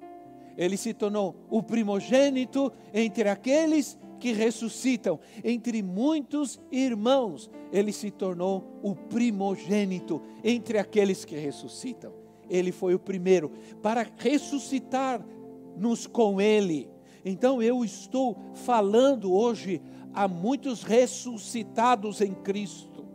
Ele 0.58 0.78
se 0.78 0.94
tornou 0.94 1.36
o 1.50 1.62
primogênito 1.64 2.72
entre 2.94 3.30
aqueles 3.30 3.98
que 4.20 4.32
ressuscitam, 4.32 5.20
entre 5.44 5.84
muitos 5.84 6.58
irmãos, 6.72 7.52
ele 7.74 7.92
se 7.92 8.10
tornou 8.10 8.80
o 8.82 8.96
primogênito 8.96 10.22
entre 10.42 10.78
aqueles 10.78 11.26
que 11.26 11.36
ressuscitam. 11.36 12.14
Ele 12.50 12.72
foi 12.72 12.96
o 12.96 13.00
primeiro 13.00 13.52
para 13.82 14.08
ressuscitar-nos 14.18 16.08
com 16.08 16.40
ele. 16.40 16.90
Então 17.26 17.62
eu 17.62 17.84
estou 17.84 18.38
falando 18.54 19.34
hoje 19.34 19.82
a 20.14 20.26
muitos 20.26 20.84
ressuscitados 20.84 22.22
em 22.22 22.34
Cristo, 22.34 23.06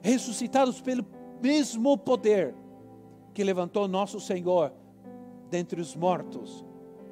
ressuscitados 0.00 0.80
pelo 0.80 1.04
mesmo 1.42 1.98
poder 1.98 2.54
que 3.32 3.42
levantou 3.42 3.88
nosso 3.88 4.20
Senhor 4.20 4.72
dentre 5.54 5.80
os 5.80 5.94
mortos 5.94 6.64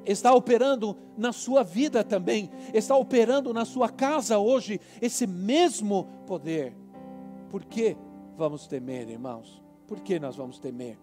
está 0.05 0.33
operando 0.33 0.97
na 1.17 1.31
sua 1.31 1.63
vida 1.63 2.03
também, 2.03 2.51
está 2.73 2.93
operando 2.93 3.53
na 3.53 3.63
sua 3.63 3.87
casa 3.87 4.37
hoje 4.37 4.81
esse 5.01 5.25
mesmo 5.25 6.09
poder. 6.27 6.75
Por 7.49 7.63
que 7.63 7.95
vamos 8.35 8.67
temer, 8.67 9.09
irmãos? 9.09 9.63
Por 9.87 10.01
que 10.01 10.19
nós 10.19 10.35
vamos 10.35 10.59
temer? 10.59 10.99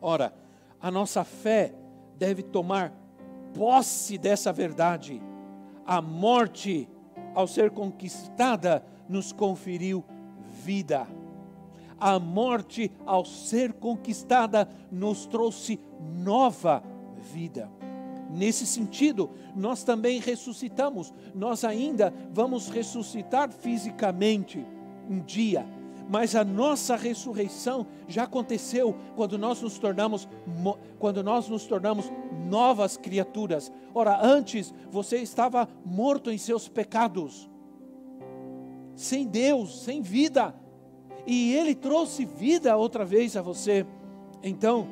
Ora, 0.00 0.34
a 0.80 0.90
nossa 0.90 1.24
fé 1.24 1.74
deve 2.16 2.42
tomar 2.42 2.90
posse 3.52 4.16
dessa 4.16 4.50
verdade. 4.50 5.20
A 5.84 6.00
morte, 6.00 6.88
ao 7.34 7.46
ser 7.46 7.70
conquistada, 7.70 8.82
nos 9.06 9.30
conferiu 9.30 10.02
vida. 10.64 11.06
A 11.98 12.18
morte, 12.18 12.90
ao 13.06 13.24
ser 13.24 13.72
conquistada, 13.74 14.68
nos 14.90 15.26
trouxe 15.26 15.78
nova 16.12 16.82
vida. 17.32 17.70
Nesse 18.30 18.66
sentido, 18.66 19.30
nós 19.54 19.84
também 19.84 20.18
ressuscitamos, 20.18 21.12
nós 21.34 21.62
ainda 21.64 22.12
vamos 22.32 22.68
ressuscitar 22.68 23.50
fisicamente 23.50 24.64
um 25.08 25.20
dia, 25.20 25.66
mas 26.08 26.34
a 26.34 26.44
nossa 26.44 26.96
ressurreição 26.96 27.86
já 28.08 28.24
aconteceu 28.24 28.96
quando 29.14 29.38
nós 29.38 29.62
nos 29.62 29.78
tornamos 29.78 30.28
quando 30.98 31.22
nós 31.22 31.48
nos 31.48 31.64
tornamos 31.64 32.10
novas 32.48 32.96
criaturas. 32.96 33.72
Ora, 33.94 34.18
antes 34.20 34.74
você 34.90 35.18
estava 35.18 35.68
morto 35.84 36.30
em 36.30 36.38
seus 36.38 36.68
pecados, 36.68 37.48
sem 38.94 39.26
Deus, 39.26 39.82
sem 39.82 40.02
vida, 40.02 40.54
e 41.26 41.54
ele 41.54 41.74
trouxe 41.74 42.24
vida 42.24 42.76
outra 42.76 43.04
vez 43.04 43.36
a 43.36 43.42
você. 43.42 43.86
Então, 44.42 44.86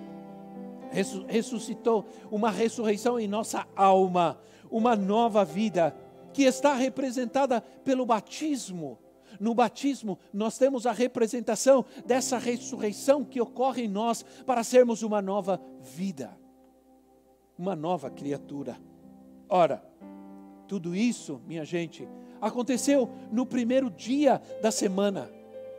ressuscitou 1.27 2.05
uma 2.31 2.51
ressurreição 2.51 3.19
em 3.19 3.27
nossa 3.27 3.67
alma, 3.75 4.39
uma 4.71 4.95
nova 4.95 5.45
vida, 5.45 5.97
que 6.33 6.43
está 6.43 6.75
representada 6.75 7.61
pelo 7.61 8.07
batismo. 8.07 8.99
No 9.41 9.55
batismo, 9.55 10.19
nós 10.33 10.59
temos 10.59 10.87
a 10.87 10.93
representação 10.93 11.85
dessa 12.07 12.39
ressurreição 12.39 13.25
que 13.25 13.41
ocorre 13.41 13.85
em 13.85 13.89
nós 13.89 14.25
para 14.47 14.63
sermos 14.63 15.03
uma 15.03 15.23
nova 15.23 15.61
vida, 15.81 16.37
uma 17.59 17.75
nova 17.75 18.11
criatura. 18.11 18.77
Ora, 19.49 19.83
tudo 20.69 20.95
isso, 20.95 21.41
minha 21.47 21.65
gente, 21.65 22.09
aconteceu 22.41 23.11
no 23.31 23.47
primeiro 23.47 23.91
dia 23.91 24.41
da 24.61 24.71
semana. 24.71 25.31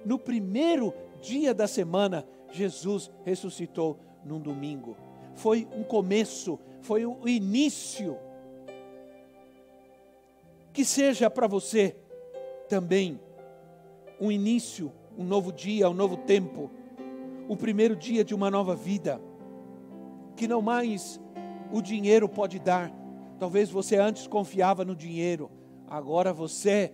No 0.06 0.20
primeiro 0.20 0.94
dia 1.22 1.54
da 1.54 1.68
semana, 1.68 2.26
Jesus 2.52 3.10
ressuscitou 3.24 4.00
num 4.24 4.40
domingo. 4.40 4.96
Foi 5.36 5.68
um 5.76 5.84
começo, 5.84 6.60
foi 6.82 7.06
o 7.06 7.28
início. 7.28 8.18
Que 10.72 10.84
seja 10.84 11.30
para 11.30 11.48
você 11.48 11.96
também 12.68 13.20
um 14.20 14.32
início, 14.32 14.92
um 15.18 15.24
novo 15.24 15.52
dia, 15.52 15.90
um 15.90 15.94
novo 15.94 16.18
tempo, 16.18 16.72
o 17.48 17.56
primeiro 17.56 17.96
dia 17.96 18.24
de 18.24 18.34
uma 18.34 18.50
nova 18.50 18.76
vida, 18.76 19.22
que 20.36 20.48
não 20.48 20.62
mais 20.62 21.20
o 21.72 21.82
dinheiro 21.82 22.28
pode 22.30 22.60
dar. 22.60 22.92
Talvez 23.40 23.70
você 23.70 23.98
antes 23.98 24.28
confiava 24.28 24.86
no 24.86 24.96
dinheiro, 24.96 25.52
agora 25.88 26.32
você 26.32 26.94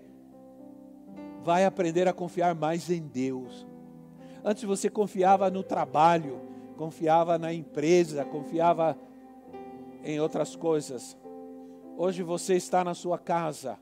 vai 1.43 1.65
aprender 1.65 2.07
a 2.07 2.13
confiar 2.13 2.55
mais 2.55 2.89
em 2.89 3.01
Deus. 3.01 3.67
Antes 4.43 4.63
você 4.63 4.89
confiava 4.89 5.49
no 5.49 5.63
trabalho, 5.63 6.41
confiava 6.79 7.37
na 7.37 7.53
empresa, 7.53 8.23
confiava 8.23 8.97
em 10.01 10.17
outras 10.21 10.55
coisas. 10.55 11.17
Hoje 11.97 12.23
você 12.23 12.55
está 12.55 12.85
na 12.85 12.93
sua 12.93 13.17
casa 13.17 13.77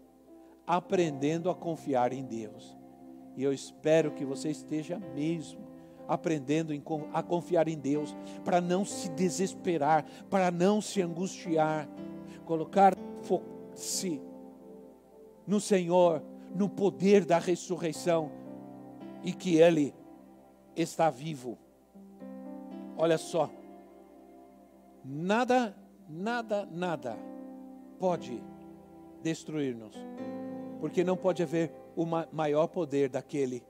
aprendendo 0.65 1.51
a 1.51 1.53
confiar 1.53 2.11
em 2.11 2.23
Deus. 2.23 2.75
E 3.35 3.43
eu 3.43 3.53
espero 3.53 4.13
que 4.13 4.25
você 4.25 4.49
esteja 4.49 4.97
mesmo 5.13 5.67
aprendendo 6.07 6.73
a 7.13 7.21
confiar 7.21 7.67
em 7.67 7.77
Deus, 7.77 8.15
para 8.43 8.59
não 8.59 8.83
se 8.83 9.09
desesperar, 9.09 10.03
para 10.27 10.49
não 10.49 10.81
se 10.81 10.99
angustiar, 10.99 11.87
colocar 12.45 12.95
foco-se 13.21 14.19
no 15.45 15.59
Senhor, 15.61 16.23
no 16.55 16.67
poder 16.67 17.25
da 17.25 17.37
ressurreição 17.37 18.31
e 19.23 19.33
que 19.33 19.57
Ele 19.57 19.93
está 20.75 21.11
vivo. 21.11 21.59
Olha 22.97 23.17
só, 23.17 23.49
nada, 25.05 25.77
nada, 26.09 26.65
nada 26.65 27.15
pode 27.99 28.41
destruir-nos, 29.21 29.95
porque 30.79 31.03
não 31.03 31.15
pode 31.15 31.43
haver 31.43 31.71
o 31.95 32.05
maior 32.05 32.67
poder 32.67 33.07
daquele 33.09 33.63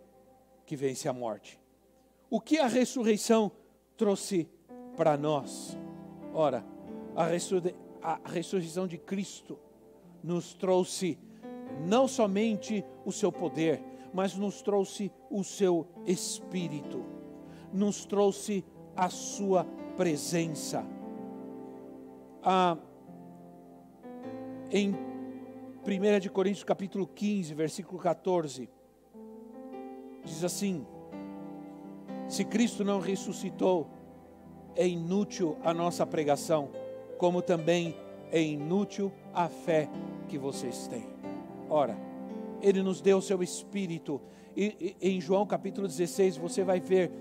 que 0.65 0.77
vence 0.77 1.09
a 1.09 1.13
morte. 1.13 1.59
O 2.29 2.39
que 2.39 2.57
a 2.57 2.67
ressurreição 2.67 3.51
trouxe 3.97 4.49
para 4.95 5.17
nós? 5.17 5.77
Ora, 6.33 6.63
a, 7.13 7.25
ressur 7.25 7.61
a 8.01 8.19
ressurreição 8.25 8.87
de 8.87 8.97
Cristo 8.97 9.59
nos 10.23 10.53
trouxe 10.53 11.17
não 11.85 12.07
somente 12.07 12.83
o 13.05 13.11
seu 13.11 13.31
poder, 13.31 13.83
mas 14.13 14.35
nos 14.35 14.61
trouxe 14.61 15.11
o 15.29 15.43
seu 15.43 15.85
espírito, 16.05 17.05
nos 17.73 18.05
trouxe 18.05 18.63
a 18.97 19.09
sua 19.09 19.65
presença. 19.95 20.83
Ah, 22.43 22.77
em 24.71 24.93
1 25.85 26.19
de 26.19 26.29
Coríntios 26.29 26.63
capítulo 26.63 27.07
15, 27.07 27.53
versículo 27.53 27.99
14, 27.99 28.67
diz 30.25 30.43
assim: 30.43 30.85
Se 32.27 32.43
Cristo 32.43 32.83
não 32.83 32.99
ressuscitou, 32.99 33.87
é 34.75 34.87
inútil 34.87 35.57
a 35.63 35.73
nossa 35.73 36.05
pregação, 36.05 36.69
como 37.17 37.41
também 37.41 37.95
é 38.31 38.41
inútil 38.41 39.11
a 39.33 39.47
fé 39.47 39.89
que 40.27 40.37
vocês 40.37 40.87
têm. 40.87 41.05
Ora, 41.69 41.97
Ele 42.61 42.81
nos 42.81 42.99
deu 42.99 43.19
o 43.19 43.21
seu 43.21 43.41
Espírito, 43.41 44.19
e, 44.55 44.95
e 45.01 45.09
em 45.15 45.21
João 45.21 45.45
capítulo 45.45 45.87
16 45.87 46.37
você 46.37 46.63
vai 46.63 46.79
ver 46.79 47.11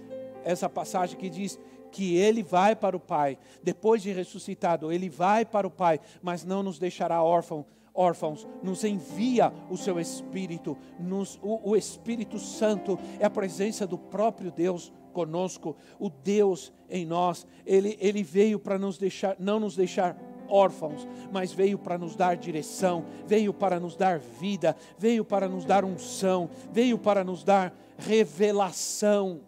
essa 0.46 0.68
passagem 0.68 1.18
que 1.18 1.28
diz 1.28 1.58
que 1.90 2.16
ele 2.16 2.42
vai 2.42 2.76
para 2.76 2.96
o 2.96 3.00
Pai, 3.00 3.38
depois 3.62 4.02
de 4.02 4.12
ressuscitado, 4.12 4.92
ele 4.92 5.08
vai 5.08 5.44
para 5.44 5.66
o 5.66 5.70
Pai, 5.70 6.00
mas 6.22 6.44
não 6.44 6.62
nos 6.62 6.78
deixará 6.78 7.22
órfãos, 7.22 7.66
órfãos, 7.92 8.46
nos 8.62 8.84
envia 8.84 9.52
o 9.70 9.76
seu 9.76 9.98
Espírito, 9.98 10.76
nos, 11.00 11.38
o, 11.42 11.70
o 11.70 11.76
Espírito 11.76 12.38
Santo 12.38 12.98
é 13.18 13.24
a 13.24 13.30
presença 13.30 13.86
do 13.86 13.98
próprio 13.98 14.52
Deus 14.52 14.92
conosco, 15.12 15.74
o 15.98 16.10
Deus 16.10 16.72
em 16.88 17.04
nós, 17.04 17.46
ele, 17.64 17.96
ele 18.00 18.22
veio 18.22 18.58
para 18.58 18.78
nos 18.78 18.98
deixar, 18.98 19.34
não 19.38 19.58
nos 19.58 19.74
deixar 19.74 20.16
órfãos, 20.48 21.08
mas 21.32 21.52
veio 21.52 21.78
para 21.78 21.98
nos 21.98 22.14
dar 22.14 22.36
direção, 22.36 23.04
veio 23.26 23.52
para 23.52 23.80
nos 23.80 23.96
dar 23.96 24.18
vida, 24.18 24.76
veio 24.98 25.24
para 25.24 25.48
nos 25.48 25.64
dar 25.64 25.84
unção, 25.84 26.48
veio 26.70 26.98
para 26.98 27.24
nos 27.24 27.42
dar 27.42 27.74
revelação 27.98 29.40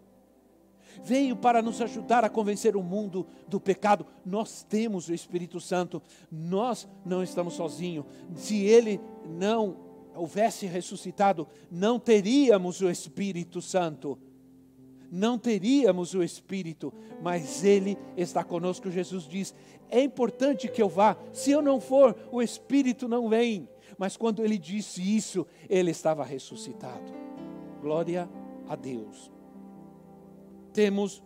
veio 1.03 1.35
para 1.35 1.61
nos 1.61 1.81
ajudar 1.81 2.23
a 2.23 2.29
convencer 2.29 2.75
o 2.75 2.83
mundo 2.83 3.25
do 3.47 3.59
pecado. 3.59 4.05
Nós 4.25 4.63
temos 4.63 5.09
o 5.09 5.13
Espírito 5.13 5.59
Santo, 5.59 6.01
nós 6.31 6.87
não 7.05 7.23
estamos 7.23 7.53
sozinhos. 7.53 8.05
Se 8.35 8.63
ele 8.63 8.99
não 9.25 9.77
houvesse 10.15 10.65
ressuscitado, 10.65 11.47
não 11.71 11.99
teríamos 11.99 12.81
o 12.81 12.89
Espírito 12.89 13.61
Santo. 13.61 14.17
Não 15.11 15.39
teríamos 15.39 16.13
o 16.13 16.21
Espírito, 16.21 16.93
mas 17.19 17.63
Ele 17.63 17.97
está 18.15 18.43
conosco. 18.43 18.91
Jesus 18.91 19.23
diz: 19.23 19.55
é 19.89 20.03
importante 20.03 20.67
que 20.67 20.81
eu 20.81 20.87
vá, 20.87 21.17
se 21.33 21.49
eu 21.49 21.63
não 21.63 21.79
for, 21.79 22.15
o 22.31 22.43
Espírito 22.43 23.07
não 23.07 23.27
vem. 23.27 23.67
Mas 23.97 24.15
quando 24.15 24.45
ele 24.45 24.57
disse 24.57 25.01
isso, 25.01 25.47
ele 25.67 25.89
estava 25.91 26.23
ressuscitado. 26.23 27.11
Glória 27.81 28.29
a 28.67 28.75
Deus 28.75 29.38
temos 30.73 31.23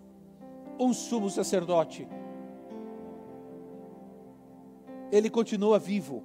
um 0.80 0.94
sumo 0.94 1.30
sacerdote. 1.30 2.08
Ele 5.12 5.30
continua 5.30 5.78
vivo. 5.78 6.24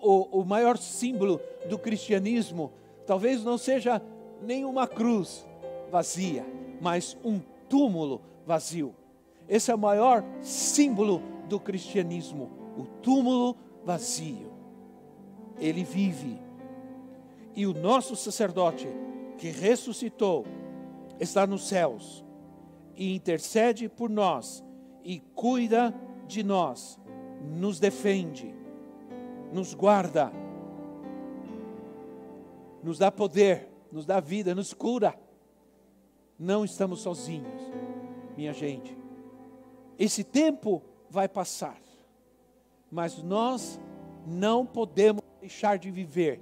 o, 0.00 0.40
o 0.40 0.44
maior 0.44 0.76
símbolo 0.78 1.40
do 1.68 1.78
cristianismo 1.78 2.72
talvez 3.06 3.42
não 3.42 3.56
seja 3.56 4.02
nenhuma 4.42 4.86
cruz 4.86 5.46
vazia, 5.90 6.44
mas 6.80 7.16
um 7.24 7.40
túmulo 7.68 8.20
vazio. 8.46 8.94
Esse 9.48 9.70
é 9.70 9.74
o 9.74 9.78
maior 9.78 10.24
símbolo 10.42 11.22
do 11.48 11.60
cristianismo, 11.60 12.50
o 12.76 12.84
túmulo 13.00 13.56
vazio. 13.84 14.52
Ele 15.58 15.84
vive. 15.84 16.38
E 17.54 17.66
o 17.66 17.72
nosso 17.72 18.14
sacerdote, 18.14 18.86
que 19.38 19.48
ressuscitou, 19.48 20.44
está 21.18 21.46
nos 21.46 21.66
céus 21.68 22.25
e 22.96 23.14
intercede 23.14 23.88
por 23.88 24.08
nós 24.08 24.64
e 25.04 25.20
cuida 25.34 25.94
de 26.26 26.42
nós, 26.42 26.98
nos 27.42 27.78
defende, 27.78 28.52
nos 29.52 29.74
guarda, 29.74 30.32
nos 32.82 32.98
dá 32.98 33.12
poder, 33.12 33.68
nos 33.92 34.06
dá 34.06 34.18
vida, 34.18 34.54
nos 34.54 34.72
cura. 34.72 35.14
Não 36.38 36.64
estamos 36.64 37.00
sozinhos, 37.00 37.62
minha 38.36 38.52
gente. 38.52 38.96
Esse 39.98 40.24
tempo 40.24 40.82
vai 41.08 41.28
passar, 41.28 41.80
mas 42.90 43.22
nós 43.22 43.80
não 44.26 44.66
podemos 44.66 45.22
deixar 45.40 45.78
de 45.78 45.90
viver 45.90 46.40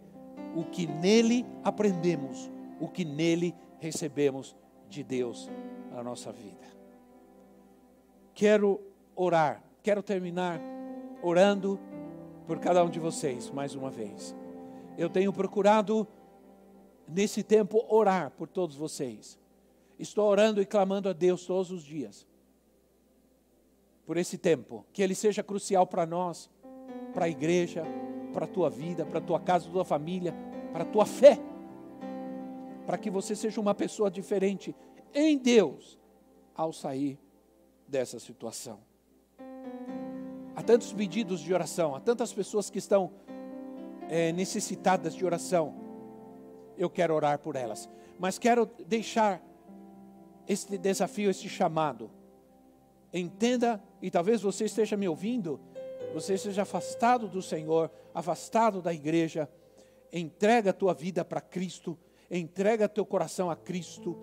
o 0.56 0.64
que 0.64 0.86
nele 0.86 1.44
aprendemos, 1.62 2.50
o 2.80 2.88
que 2.88 3.04
nele 3.04 3.54
recebemos 3.78 4.56
de 4.88 5.04
Deus 5.04 5.50
na 5.94 6.02
nossa 6.02 6.32
vida. 6.32 6.66
Quero 8.34 8.80
orar, 9.14 9.62
quero 9.80 10.02
terminar 10.02 10.60
orando 11.22 11.78
por 12.48 12.58
cada 12.58 12.84
um 12.84 12.90
de 12.90 12.98
vocês 12.98 13.48
mais 13.48 13.76
uma 13.76 13.90
vez. 13.90 14.34
Eu 14.98 15.08
tenho 15.08 15.32
procurado 15.32 16.06
nesse 17.06 17.44
tempo 17.44 17.86
orar 17.88 18.32
por 18.32 18.48
todos 18.48 18.74
vocês. 18.74 19.38
Estou 19.96 20.28
orando 20.28 20.60
e 20.60 20.66
clamando 20.66 21.08
a 21.08 21.12
Deus 21.12 21.46
todos 21.46 21.70
os 21.70 21.84
dias 21.84 22.26
por 24.04 24.16
esse 24.18 24.36
tempo, 24.36 24.84
que 24.92 25.00
ele 25.00 25.14
seja 25.14 25.42
crucial 25.42 25.86
para 25.86 26.04
nós, 26.04 26.50
para 27.14 27.24
a 27.24 27.28
igreja, 27.28 27.84
para 28.34 28.44
a 28.44 28.48
tua 28.48 28.68
vida, 28.68 29.06
para 29.06 29.18
a 29.18 29.22
tua 29.22 29.40
casa, 29.40 29.70
tua 29.70 29.84
família, 29.84 30.34
para 30.72 30.82
a 30.82 30.86
tua 30.86 31.06
fé, 31.06 31.38
para 32.84 32.98
que 32.98 33.08
você 33.08 33.34
seja 33.34 33.60
uma 33.60 33.74
pessoa 33.74 34.10
diferente 34.10 34.74
em 35.14 35.38
Deus 35.38 35.98
ao 36.54 36.72
sair 36.72 37.18
dessa 37.86 38.18
situação. 38.18 38.80
Há 40.56 40.62
tantos 40.62 40.92
pedidos 40.92 41.40
de 41.40 41.52
oração, 41.52 41.94
há 41.94 42.00
tantas 42.00 42.32
pessoas 42.32 42.70
que 42.70 42.78
estão 42.78 43.12
é, 44.08 44.32
necessitadas 44.32 45.14
de 45.14 45.24
oração. 45.24 45.74
Eu 46.76 46.90
quero 46.90 47.14
orar 47.14 47.38
por 47.38 47.56
elas, 47.56 47.88
mas 48.18 48.38
quero 48.38 48.66
deixar 48.86 49.42
este 50.46 50.76
desafio, 50.78 51.30
este 51.30 51.48
chamado. 51.48 52.10
Entenda, 53.12 53.82
e 54.02 54.10
talvez 54.10 54.42
você 54.42 54.64
esteja 54.64 54.96
me 54.96 55.08
ouvindo, 55.08 55.60
você 56.12 56.34
esteja 56.34 56.62
afastado 56.62 57.28
do 57.28 57.42
Senhor, 57.42 57.90
afastado 58.12 58.82
da 58.82 58.92
igreja. 58.92 59.48
Entrega 60.12 60.70
a 60.70 60.72
tua 60.72 60.94
vida 60.94 61.24
para 61.24 61.40
Cristo, 61.40 61.98
entrega 62.30 62.88
teu 62.88 63.04
coração 63.04 63.50
a 63.50 63.56
Cristo. 63.56 64.16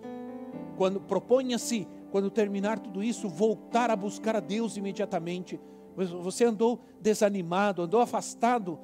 Quando 0.76 1.00
proponha-se, 1.00 1.86
quando 2.10 2.30
terminar 2.30 2.78
tudo 2.78 3.02
isso, 3.02 3.28
voltar 3.28 3.90
a 3.90 3.96
buscar 3.96 4.36
a 4.36 4.40
Deus 4.40 4.76
imediatamente. 4.76 5.58
Você 5.96 6.44
andou 6.44 6.80
desanimado, 7.00 7.82
andou 7.82 8.00
afastado 8.00 8.78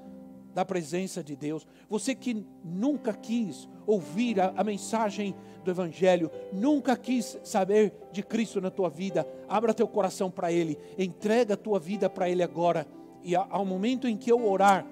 da 0.54 0.64
presença 0.64 1.22
de 1.22 1.36
Deus. 1.36 1.66
Você 1.88 2.14
que 2.14 2.44
nunca 2.64 3.12
quis 3.12 3.68
ouvir 3.86 4.40
a, 4.40 4.52
a, 4.56 4.64
mensagem 4.64 5.34
do 5.62 5.70
Evangelho, 5.70 6.30
nunca 6.52 6.96
quis 6.96 7.38
saber 7.44 7.92
de 8.12 8.22
Cristo 8.22 8.60
na 8.60 8.70
tua 8.70 8.90
vida, 8.90 9.26
abra 9.48 9.72
teu 9.72 9.86
coração 9.86 10.30
para 10.30 10.50
Ele, 10.50 10.78
entrega 10.98 11.54
a 11.54 11.56
tua 11.56 11.78
vida 11.78 12.10
para 12.10 12.28
Ele 12.28 12.42
agora. 12.42 12.86
E 13.22 13.36
ao 13.36 13.64
momento 13.64 14.08
em 14.08 14.16
que 14.16 14.32
eu 14.32 14.48
orar, 14.48 14.86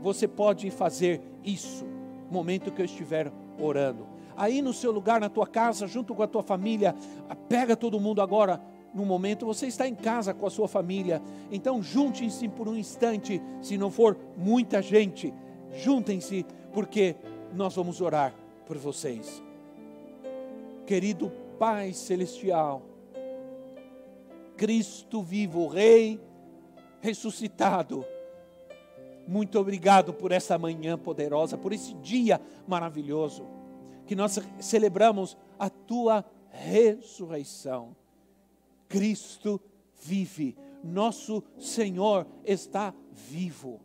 você 0.00 0.26
pode 0.26 0.70
fazer 0.70 1.20
isso, 1.44 1.84
momento 2.30 2.72
que 2.72 2.80
eu 2.80 2.86
estiver 2.86 3.30
orando. 3.58 4.06
Aí 4.42 4.60
no 4.60 4.72
seu 4.72 4.90
lugar, 4.90 5.20
na 5.20 5.28
tua 5.28 5.46
casa, 5.46 5.86
junto 5.86 6.16
com 6.16 6.22
a 6.24 6.26
tua 6.26 6.42
família, 6.42 6.96
pega 7.48 7.76
todo 7.76 8.00
mundo 8.00 8.20
agora. 8.20 8.60
No 8.92 9.06
momento, 9.06 9.46
você 9.46 9.68
está 9.68 9.86
em 9.86 9.94
casa 9.94 10.34
com 10.34 10.44
a 10.44 10.50
sua 10.50 10.66
família, 10.66 11.22
então 11.48 11.80
juntem-se 11.80 12.48
por 12.48 12.66
um 12.66 12.76
instante, 12.76 13.40
se 13.60 13.78
não 13.78 13.88
for 13.88 14.18
muita 14.36 14.82
gente, 14.82 15.32
juntem-se, 15.76 16.44
porque 16.72 17.14
nós 17.54 17.76
vamos 17.76 18.00
orar 18.00 18.34
por 18.66 18.76
vocês. 18.78 19.40
Querido 20.86 21.30
Pai 21.56 21.92
Celestial, 21.92 22.82
Cristo 24.56 25.22
vivo, 25.22 25.68
Rei 25.68 26.20
ressuscitado, 27.00 28.04
muito 29.24 29.56
obrigado 29.56 30.12
por 30.12 30.32
essa 30.32 30.58
manhã 30.58 30.98
poderosa, 30.98 31.56
por 31.56 31.72
esse 31.72 31.94
dia 31.94 32.40
maravilhoso, 32.66 33.61
que 34.06 34.14
nós 34.14 34.38
celebramos 34.60 35.36
a 35.58 35.70
tua 35.70 36.24
ressurreição. 36.50 37.96
Cristo 38.88 39.60
vive, 40.02 40.56
nosso 40.82 41.42
Senhor 41.58 42.26
está 42.44 42.94
vivo. 43.10 43.80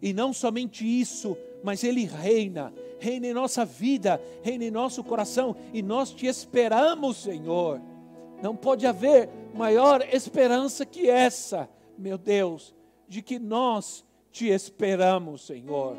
E 0.00 0.12
não 0.12 0.32
somente 0.32 0.84
isso, 0.84 1.36
mas 1.62 1.82
Ele 1.82 2.04
reina, 2.04 2.72
reina 3.00 3.26
em 3.26 3.34
nossa 3.34 3.64
vida, 3.64 4.20
reina 4.42 4.64
em 4.64 4.70
nosso 4.70 5.02
coração, 5.02 5.56
e 5.72 5.82
nós 5.82 6.10
te 6.12 6.26
esperamos, 6.26 7.16
Senhor. 7.16 7.80
Não 8.42 8.54
pode 8.54 8.86
haver 8.86 9.28
maior 9.54 10.06
esperança 10.12 10.86
que 10.86 11.10
essa, 11.10 11.68
meu 11.96 12.16
Deus, 12.16 12.74
de 13.08 13.22
que 13.22 13.38
nós 13.38 14.04
te 14.30 14.46
esperamos, 14.46 15.46
Senhor. 15.46 15.96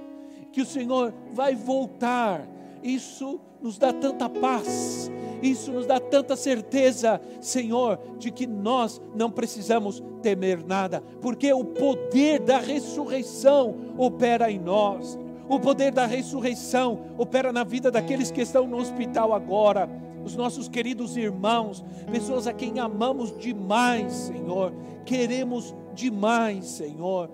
Que 0.54 0.62
o 0.62 0.66
Senhor 0.66 1.14
vai 1.34 1.56
voltar, 1.56 2.48
isso 2.84 3.40
nos 3.62 3.78
dá 3.78 3.92
tanta 3.92 4.30
paz, 4.30 5.12
isso 5.42 5.72
nos 5.72 5.86
dá 5.86 6.00
tanta 6.00 6.36
certeza, 6.36 7.22
Senhor, 7.42 8.00
de 8.18 8.32
que 8.32 8.48
nós 8.48 9.02
não 9.16 9.30
precisamos 9.30 10.02
temer 10.22 10.66
nada, 10.66 11.04
porque 11.22 11.52
o 11.54 11.64
poder 11.64 12.40
da 12.40 12.60
ressurreição 12.60 13.76
opera 13.98 14.52
em 14.52 14.60
nós. 14.60 15.18
O 15.48 15.60
poder 15.60 15.92
da 15.92 16.06
ressurreição 16.06 17.00
opera 17.18 17.52
na 17.52 17.64
vida 17.64 17.90
daqueles 17.90 18.30
que 18.30 18.42
estão 18.42 18.68
no 18.68 18.78
hospital 18.78 19.34
agora, 19.34 19.90
os 20.24 20.36
nossos 20.36 20.68
queridos 20.68 21.18
irmãos, 21.18 21.84
pessoas 22.12 22.46
a 22.46 22.54
quem 22.54 22.80
amamos 22.80 23.36
demais, 23.38 24.14
Senhor, 24.14 24.72
queremos 25.06 25.76
demais, 25.94 26.66
Senhor. 26.66 27.32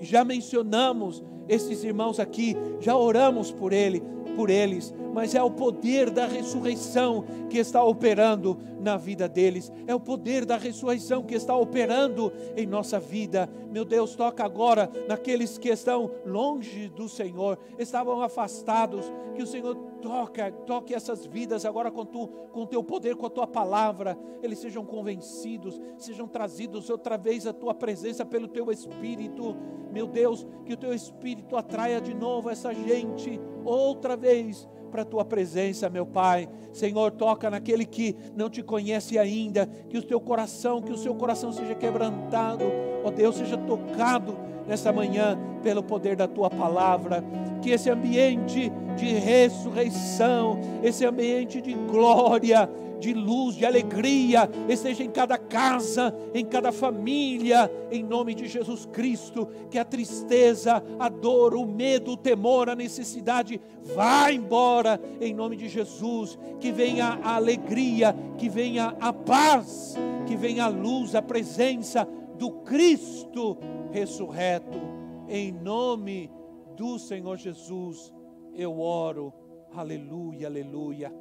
Já 0.00 0.24
mencionamos 0.24 1.22
esses 1.48 1.84
irmãos 1.84 2.18
aqui, 2.18 2.56
já 2.80 2.96
oramos 2.96 3.52
por 3.52 3.72
ele, 3.72 4.02
por 4.36 4.50
eles, 4.50 4.94
mas 5.16 5.34
é 5.34 5.42
o 5.42 5.50
poder 5.50 6.10
da 6.10 6.26
ressurreição 6.26 7.24
que 7.48 7.56
está 7.56 7.82
operando 7.82 8.58
na 8.78 8.98
vida 8.98 9.26
deles, 9.26 9.72
é 9.86 9.94
o 9.94 9.98
poder 9.98 10.44
da 10.44 10.58
ressurreição 10.58 11.22
que 11.22 11.34
está 11.34 11.56
operando 11.56 12.30
em 12.54 12.66
nossa 12.66 13.00
vida. 13.00 13.48
Meu 13.72 13.82
Deus, 13.82 14.14
toca 14.14 14.44
agora 14.44 14.90
naqueles 15.08 15.56
que 15.56 15.70
estão 15.70 16.10
longe 16.26 16.90
do 16.90 17.08
Senhor, 17.08 17.58
estavam 17.78 18.20
afastados, 18.20 19.10
que 19.34 19.42
o 19.42 19.46
Senhor 19.46 19.74
toca, 20.02 20.52
toque 20.52 20.94
essas 20.94 21.24
vidas 21.24 21.64
agora 21.64 21.90
com 21.90 22.04
tu, 22.04 22.28
com 22.52 22.66
teu 22.66 22.84
poder, 22.84 23.16
com 23.16 23.24
a 23.24 23.30
tua 23.30 23.46
palavra, 23.46 24.18
eles 24.42 24.58
sejam 24.58 24.84
convencidos, 24.84 25.80
sejam 25.96 26.28
trazidos 26.28 26.90
outra 26.90 27.16
vez 27.16 27.46
à 27.46 27.54
tua 27.54 27.72
presença 27.72 28.22
pelo 28.22 28.48
teu 28.48 28.70
espírito. 28.70 29.56
Meu 29.90 30.06
Deus, 30.06 30.46
que 30.66 30.74
o 30.74 30.76
teu 30.76 30.92
espírito 30.92 31.56
atraia 31.56 32.02
de 32.02 32.12
novo 32.12 32.50
essa 32.50 32.74
gente 32.74 33.40
outra 33.64 34.14
vez 34.14 34.68
para 34.96 35.02
a 35.02 35.04
tua 35.04 35.26
presença, 35.26 35.90
meu 35.90 36.06
Pai. 36.06 36.48
Senhor, 36.72 37.12
toca 37.12 37.50
naquele 37.50 37.84
que 37.84 38.16
não 38.34 38.48
te 38.48 38.62
conhece 38.62 39.18
ainda, 39.18 39.66
que 39.66 39.98
o 39.98 40.02
teu 40.02 40.18
coração, 40.18 40.80
que 40.80 40.90
o 40.90 40.96
seu 40.96 41.14
coração 41.14 41.52
seja 41.52 41.74
quebrantado, 41.74 42.64
ó 43.04 43.10
Deus, 43.10 43.36
seja 43.36 43.58
tocado 43.58 44.45
nessa 44.66 44.92
manhã 44.92 45.38
pelo 45.62 45.82
poder 45.82 46.16
da 46.16 46.26
tua 46.26 46.50
palavra. 46.50 47.24
Que 47.62 47.70
esse 47.70 47.90
ambiente 47.90 48.70
de 48.96 49.06
ressurreição, 49.14 50.58
esse 50.82 51.04
ambiente 51.04 51.60
de 51.60 51.74
glória, 51.74 52.68
de 52.98 53.12
luz, 53.12 53.54
de 53.54 53.66
alegria, 53.66 54.48
esteja 54.68 55.04
em 55.04 55.10
cada 55.10 55.36
casa, 55.36 56.14
em 56.34 56.44
cada 56.44 56.72
família, 56.72 57.70
em 57.90 58.02
nome 58.02 58.34
de 58.34 58.46
Jesus 58.46 58.86
Cristo. 58.86 59.48
Que 59.70 59.78
a 59.78 59.84
tristeza, 59.84 60.82
a 60.98 61.08
dor, 61.08 61.54
o 61.54 61.66
medo, 61.66 62.12
o 62.12 62.16
temor, 62.16 62.68
a 62.68 62.74
necessidade 62.74 63.60
vá 63.94 64.32
embora, 64.32 65.00
em 65.20 65.34
nome 65.34 65.56
de 65.56 65.68
Jesus. 65.68 66.38
Que 66.58 66.72
venha 66.72 67.18
a 67.22 67.36
alegria, 67.36 68.16
que 68.38 68.48
venha 68.48 68.94
a 69.00 69.12
paz, 69.12 69.94
que 70.26 70.36
venha 70.36 70.64
a 70.64 70.68
luz, 70.68 71.14
a 71.14 71.22
presença 71.22 72.08
do 72.38 72.50
Cristo 72.62 73.58
ressurreto, 73.90 74.78
em 75.28 75.52
nome 75.52 76.30
do 76.76 76.98
Senhor 76.98 77.36
Jesus, 77.36 78.12
eu 78.54 78.78
oro. 78.78 79.32
Aleluia, 79.74 80.46
aleluia. 80.46 81.12